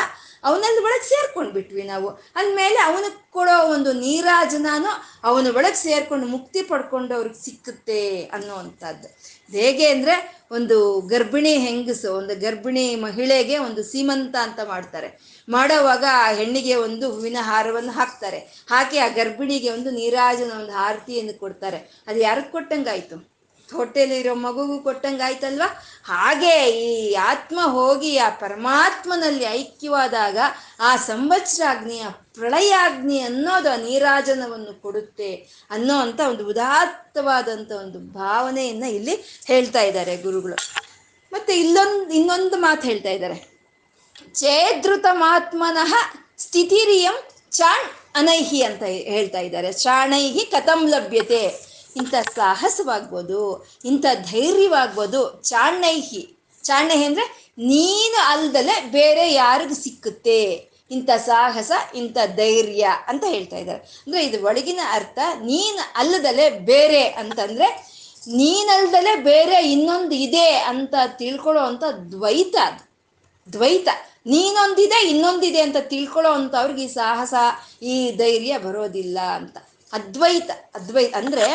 [0.44, 2.08] ಅವನಲ್ಲಿ ಒಳಗೆ ಸೇರ್ಕೊಂಡ್ಬಿಟ್ವಿ ನಾವು.
[2.36, 4.90] ಅಂದಮೇಲೆ ಅವನಿಗೆ ಕೊಡೋ ಒಂದು ನೀರಾಜನಾನು
[5.24, 9.08] ಅವನ ಒಳಗೆ ಸೇರ್ಕೊಂಡು ಮುಕ್ತಿ ಪಡ್ಕೊಂಡು ಅವ್ರಿಗೆ ಸಿಕ್ಕುತ್ತೆ ಅನ್ನೋವಂಥದ್ದು.
[9.52, 15.08] ಹೇಗೆ ಅಂದರೆ ಒಂದು ಗರ್ಭಿಣಿ ಹೆಂಗಸು, ಒಂದು ಗರ್ಭಿಣಿ ಮಹಿಳೆಗೆ ಒಂದು ಸೀಮಂತ ಅಂತ ಮಾಡ್ತಾರೆ.
[15.48, 18.38] ಮಾಡೋವಾಗ ಆ ಹೆಣ್ಣಿಗೆ ಒಂದು ಹೂವಿನ ಹಾರವನ್ನು ಹಾಕ್ತಾರೆ.
[18.70, 22.04] ಹಾಕಿ ಆ ಗರ್ಭಿಣಿಗೆ ಒಂದು ನೀರಾಜನ ಒಂದು ಆರತಿಯನ್ನು ಕೊಡ್ತಾರೆ.
[22.08, 23.33] ಅದು ಯಾರಿಗೆ ಕೊಟ್ಟಂಗಾಯ್ತು?
[23.74, 25.68] ಹೊಟ್ಟೆಲಿರೋ ಮಗುಗೂ ಕೊಟ್ಟಂಗಾಯ್ತಲ್ವಾ?
[26.04, 30.38] ಹಾಗೆ ಈ ಆತ್ಮ ಹೋಗಿ ಆ ಪರಮಾತ್ಮನಲ್ಲಿ ಐಕ್ಯವಾದಾಗ
[30.80, 32.00] ಆ ಸಂವತ್ಸರಾಗ್ನಿ
[32.34, 35.34] ಪ್ರಳಯಾಗ್ನಿ ಅನ್ನೋದು ಆ ನೀರಾಜನವನ್ನು ಕೊಡುತ್ತೆ
[35.70, 40.56] ಅನ್ನೋ ಅಂತ ಒಂದು ಉದಾತ್ತವಾದಂಥ ಒಂದು ಭಾವನೆಯನ್ನ ಇಲ್ಲಿ ಹೇಳ್ತಾ ಇದ್ದಾರೆ ಗುರುಗಳು.
[41.32, 43.54] ಮತ್ತೆ ಇಲ್ಲೊಂದು, ಇನ್ನೊಂದು ಮಾತು ಹೇಳ್ತಾ ಇದ್ದಾರೆ.
[44.34, 45.94] ಚೇದೃತ ಮಾತ್ಮನಃ
[46.38, 47.16] ಸ್ಥಿತಿರಿಯಂ
[47.50, 49.72] ಚಾಣ್ ಅನೈಹಿ ಅಂತ ಹೇಳ್ತಾ ಇದ್ದಾರೆ.
[49.72, 51.73] ಚಾಣೈಹಿ ಕಥಂ ಲಭ್ಯತೆ.
[52.00, 53.40] ಇಂಥ ಸಾಹಸವಾಗ್ಬೋದು,
[53.90, 55.20] ಇಂಥ ಧೈರ್ಯವಾಗ್ಬೋದು,
[55.50, 56.22] ಚಾಣೈಹಿ.
[56.64, 57.26] ಚಾಣೈಹಿ ಅಂದರೆ
[57.72, 60.40] ನೀನು ಅಲ್ದಲೆ ಬೇರೆ ಯಾರಿಗೂ ಸಿಕ್ಕುತ್ತೆ.
[60.90, 63.82] ಇಂಥ ಸಾಹಸ, ಇಂಥ ಧೈರ್ಯ ಅಂತ ಹೇಳ್ತಾ ಇದ್ದಾರೆ.
[64.04, 65.18] ಅಂದರೆ ಇದು ಒಳಗಿನ ಅರ್ಥ,
[65.50, 67.68] ನೀನು ಅಲ್ಲದಲೆ ಬೇರೆ ಅಂತಂದರೆ
[68.40, 72.82] ನೀನಲ್ದಲೆ ಬೇರೆ ಇನ್ನೊಂದು ಇದೆ ಅಂತ ತಿಳ್ಕೊಳ್ಳೋ ಅಂತ ದ್ವೈತ ಅದು.
[73.48, 73.88] ದ್ವೈತ.
[74.26, 77.34] ನೀನೊಂದಿದೆ, ಇನ್ನೊಂದಿದೆ ಅಂತ ತಿಳ್ಕೊಳ್ಳೋ ಅಂಥವ್ರಿಗೆ ಈ ಸಾಹಸ,
[77.92, 79.56] ಈ ಧೈರ್ಯ ಬರೋದಿಲ್ಲ ಅಂತ.
[79.92, 81.46] ಅದ್ವೈತ ಅದ್ವೈತ ಅಂದ್ರೆ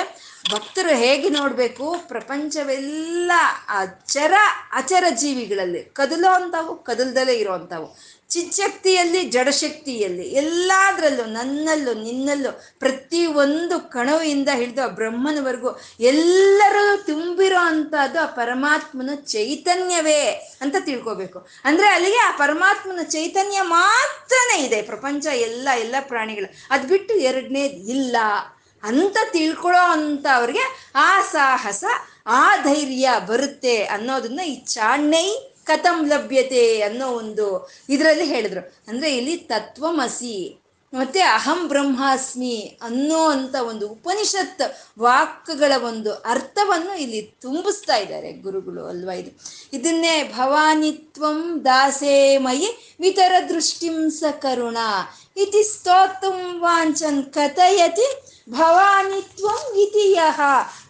[0.51, 1.95] ಭಕ್ತರು ಹೇಗೆ ನೋಡಬೇಕು?
[2.07, 3.31] ಪ್ರಪಂಚವೆಲ್ಲ
[3.69, 4.33] ಅಚರ
[4.71, 14.81] ಅಚರ ಜೀವಿಗಳಲ್ಲಿ ಕದಲೋ ಅಂಥವು ಕದಲ್ದಲೇ ಇರೋವಂಥವು ಚಿಚ್ಚಕ್ತಿಯಲ್ಲಿ, ಜಡಶಕ್ತಿಯಲ್ಲಿ, ಎಲ್ಲದರಲ್ಲೂ, ನನ್ನಲ್ಲೂ, ನಿನ್ನಲ್ಲೂ, ಪ್ರತಿ ಒಂದು ಕಣವಿಂದ ಹಿಡಿದು
[14.81, 21.47] ಆ ಬ್ರಹ್ಮನವರೆಗೂ ಎಲ್ಲರೂ ತುಂಬಿರೋ ಅಂಥದ್ದು ಆ ಪರಮಾತ್ಮನ ಚೈತನ್ಯವೇ ಅಂತ ತಿಳ್ಕೋಬೇಕು.
[21.63, 24.81] ಅಂದ್ರೆ ಅಲ್ಲಿಗೆ ಆ ಪರಮಾತ್ಮನ ಚೈತನ್ಯ ಮಾತ್ರನೇ ಇದೆ.
[24.81, 26.53] ಪ್ರಪಂಚ ಎಲ್ಲ ಎಲ್ಲ ಪ್ರಾಣಿಗಳು.
[26.69, 28.15] ಅದು ಬಿಟ್ಟು ಎರಡನೇದು ಇಲ್ಲ.
[28.83, 31.83] ಅಂತ ತಿಳ್ಕೊಳ್ಳೋ ಅಂತ ಅವ್ರಿಗೆ ಆ ಸಾಹಸ,
[32.27, 38.75] ಆ ಧೈರ್ಯ ಬರುತ್ತೆ ಅನ್ನೋದನ್ನ ಈ ಚಾಣೈ ಕಥಂ ಲಭ್ಯತೆ ಅನ್ನೋ ಒಂದು ಇದರಲ್ಲಿ ಹೇಳಿದ್ರು.
[38.87, 40.58] ಅಂದ್ರೆ ಇಲ್ಲಿ ತತ್ವಮಸಿ
[40.93, 44.61] ಮತ್ತೆ ಅಹಂ ಬ್ರಹ್ಮಾಸ್ಮಿ ಅನ್ನೋ ಅಂತ ಒಂದು ಉಪನಿಷತ್
[44.99, 49.31] ವಾಕ್ಗಳ ಒಂದು ಅರ್ಥವನ್ನು ಇಲ್ಲಿ ತುಂಬಿಸ್ತಾ ಇದ್ದಾರೆ ಗುರುಗಳು ಅಲ್ವಾ ಇದು.
[49.73, 54.77] ಇದನ್ನೇ ಭವಾನಿತ್ವಂ ದಾಸೇಮಯಿ ವಿತರ ದೃಷ್ಟಿಂಸ ಕರುಣ
[55.37, 58.07] ಇತಿ ಸ್ತೋತುಂ ವಾಂಚನ್ ಕಥಯತಿ
[58.49, 60.41] ಭವಾನಿತ್ವಂ ಇತಿ ಯಹ.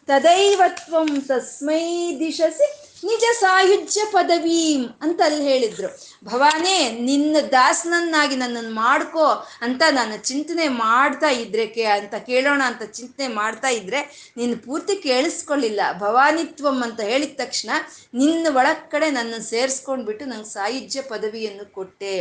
[0.08, 5.90] ತದೈವತ್ವಂ ತಸ್ಮೈ ದಿಶಸಿ ನಿಜ ಸಾಯುಜ್ಯ ಪದವೀಂ ಅಂತ ಅಲ್ಲಿ ಹೇಳಿದ್ರು.
[6.24, 9.26] ಭವಾನೇ, ನಿನ್ನ ದಾಸನನ್ನಾಗಿ ನನ್ನನ್ನು ಮಾಡ್ಕೋ
[9.62, 15.82] ಅಂತ ನಾನು ಚಿಂತನೆ ಮಾಡ್ತಾ ಇದ್ರೆ ಕೇ ಅಂತ ಕೇಳೋಣ ಅಂತ ಚಿಂತನೆ ಮಾಡ್ತಾ ಇದ್ರೆ ನೀನು ಪೂರ್ತಿ ಕೇಳಿಸ್ಕೊಳ್ಳಿಲ್ಲ.
[16.00, 17.70] ಭವಾನಿತ್ವಂ ಅಂತ ಹೇಳಿದ ತಕ್ಷಣ
[18.14, 22.16] ನಿನ್ನ ಒಳಗ್ ಕಡೆ ನನ್ನ ಸೇರಿಸ್ಕೊಂಡ್ಬಿಟ್ಟು ನಂಗೆ ಸಾಯುಜ್ಯ ಪದವಿಯನ್ನು ಕೊಟ್ಟೆ.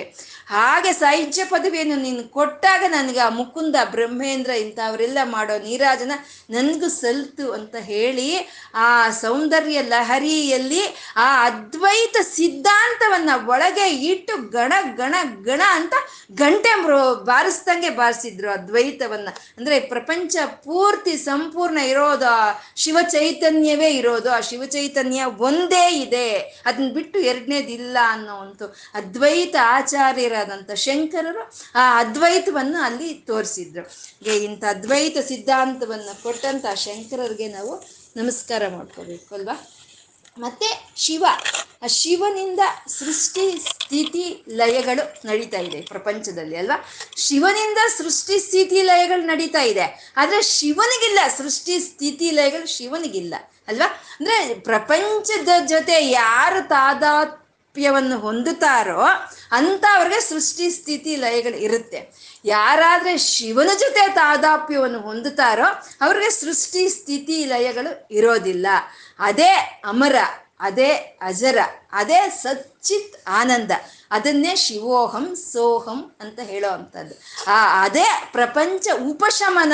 [0.47, 6.13] ಹಾಗೆ ಸಾಯುಜ್ಯ ಪದವಿಯನ್ನು ನೀನು ಕೊಟ್ಟಾಗ ನನಗೆ ಆ ಮುಕುಂದ, ಬ್ರಹ್ಮೇಂದ್ರ ಇಂಥವರೆಲ್ಲ ಮಾಡೋ ನೀರಾಜನ
[6.51, 8.29] ನನಗೂ ಸಲ್ತು ಅಂತ ಹೇಳಿ
[8.75, 9.83] ಆ ಸೌಂದರ್ಯ
[10.69, 10.83] ಲಹರಿಯಲ್ಲಿ
[11.17, 15.95] ಆ ಅದ್ವೈತ ಸಿದ್ಧಾಂತವನ್ನ ಒಳಗೆ ಇಟ್ಟು ಗಣ ಗಣ ಗಣ ಅಂತ
[16.33, 16.73] ಗಂಟೆ
[17.25, 19.29] ಬಾರಿಸ್ದಂಗೆ ಬಾರಿಸಿದ್ರು ಅದ್ವೈತವನ್ನ.
[19.57, 26.91] ಅಂದ್ರೆ ಪ್ರಪಂಚ ಪೂರ್ತಿ ಸಂಪೂರ್ಣ ಇರೋದು, ಆ ಶಿವ ಚೈತನ್ಯವೇ ಇರೋದು, ಆ ಶಿವ ಚೈತನ್ಯ ಒಂದೇ ಇದೆ ಅದನ್ನ
[26.93, 31.45] ಬಿಟ್ಟು ಎರಡನೇದಿಲ್ಲ ಅನ್ನೋ ಒಂದು ಅದ್ವೈತ ಆಚಾರ್ಯರಾದಂಥ ಶಂಕರರು
[31.75, 33.85] ಆ ಅದ್ವೈತವನ್ನು ಅಲ್ಲಿ ತೋರಿಸಿದ್ರು.
[34.37, 37.75] ಇಂಥ ಅದ್ವೈತ ಸಿದ್ಧಾಂತವನ್ನು ಕೊಟ್ಟಂತ ಶಂಕರರಿಗೆ ನಾವು
[38.17, 39.57] ನಮಸ್ಕಾರ ಮಾಡ್ಕೋಬೇಕು, ಅಲ್ವಾ?
[40.39, 41.25] ಮತ್ತೆ ಶಿವ.
[41.85, 42.63] ಆ ಶಿವನಿಂದ
[42.99, 44.25] ಸೃಷ್ಟಿ ಸ್ಥಿತಿ
[44.61, 46.79] ಲಯಗಳು ನಡೀತಾ ಇದೆ ಪ್ರಪಂಚದಲ್ಲಿ, ಅಲ್ವಾ?
[47.17, 49.87] ಶಿವನಿಂದ ಸೃಷ್ಟಿ ಸ್ಥಿತಿ ಲಯಗಳು ನಡೀತಾ ಇದೆ.
[50.17, 53.35] ಆದ್ರೆ ಶಿವನಿಗಿಲ್ಲ, ಸೃಷ್ಟಿ ಸ್ಥಿತಿ ಲಯಗಳು ಶಿವನಿಗಿಲ್ಲ,
[53.69, 53.89] ಅಲ್ವಾ?
[54.19, 59.03] ಅಂದ್ರೆ ಪ್ರಪಂಚದ ಜೊತೆ ಯಾರು ತಾದಾತ್ಮ್ಯವನ್ನು ಹೊಂದುತ್ತಾರೋ
[59.59, 62.01] ಅಂತ ಅವ್ರಿಗೆ ಸೃಷ್ಟಿ ಸ್ಥಿತಿ ಲಯಗಳು ಇರುತ್ತೆ.
[62.45, 65.69] ಯಾರಾದ್ರೆ ಶಿವನ ಜೊತೆ ತಾದಾಪ್ಯವನ್ನು ಹೊಂದುತ್ತಾರೋ
[66.05, 68.67] ಅವ್ರಿಗೆ ಸೃಷ್ಟಿ ಸ್ಥಿತಿ ಲಯಗಳು ಇರೋದಿಲ್ಲ.
[69.19, 70.17] ಅದೇ ಅಮರ,
[70.61, 71.59] ಅದೇ ಅಜರ,
[71.93, 73.71] ಅದೇ ಸಚ್ಚಿತ್ ಆನಂದ,
[74.11, 77.15] ಅದನ್ನೇ ಶಿವೋಹಂ ಸೋಹಂ ಅಂತ ಹೇಳೋ ಅಂಥದ್ದು.
[77.51, 79.73] ಆ, ಅದೇ ಪ್ರಪಂಚ ಉಪಶಮನ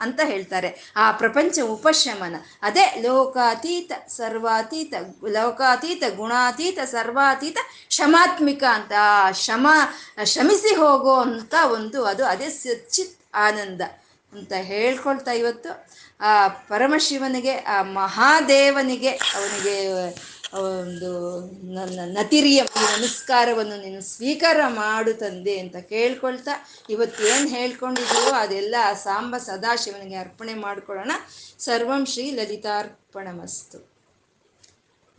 [0.00, 0.92] ಅಂತ ಹೇಳ್ತಾರೆ.
[0.96, 4.94] ಆ ಪ್ರಪಂಚ ಉಪಶಮನ, ಅದೇ ಲೋಕಾತೀತ, ಸರ್ವಾತೀತ,
[5.28, 7.58] ಲೋಕಾತೀತ, ಗುಣಾತೀತ, ಸರ್ವಾತೀತ,
[7.90, 8.92] ಶಮಾತ್ಮಿಕ ಅಂತ
[9.32, 9.66] ಶಮ,
[10.24, 13.80] ಶಮಿಸಿ ಹೋಗೋ ಅಂತ ಒಂದು, ಅದು ಅದೇ ಸಚ್ಚಿತ್ ಆನಂದ
[14.32, 15.86] ಅಂತ ಹೇಳ್ಕೊಳ್ತಾ ಇವತ್ತು.
[16.20, 21.40] ಆ ಪರಮಶಿವನಿಗೆ, ಆ ಮಹಾದೇವನಿಗೆ ಅವನಿಗೆ ಒಂದು
[21.74, 26.50] ನನ್ನ ನತಿರಿಯ ನಮಸ್ಕಾರವನ್ನು ನೀನು ಸ್ವೀಕಾರ ಮಾಡು ತಂದೆ ಅಂತ ಕೇಳ್ಕೊಳ್ತಾ
[26.90, 31.12] ಇವತ್ತು ಏನು ಹೇಳ್ಕೊಂಡಿದೀವೋ ಅದೆಲ್ಲ ಆ ಸಾಂಬ ಸದಾಶಿವನಿಗೆ ಅರ್ಪಣೆ ಮಾಡಿಕೊಳ್ಳೋಣ.
[31.58, 33.94] ಸರ್ವಂ ಶ್ರೀ ಲಲಿತಾರ್ಪಣಮಸ್ತು.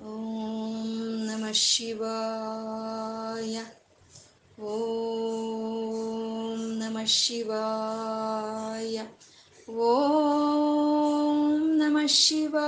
[0.06, 3.62] ಓಂ ನಮ ಶಿವಾಯ.
[4.62, 9.02] ಓಂ ನಮ ಶಿವಾಯ.
[9.68, 9.78] ॐ
[11.78, 12.66] नमः शिवा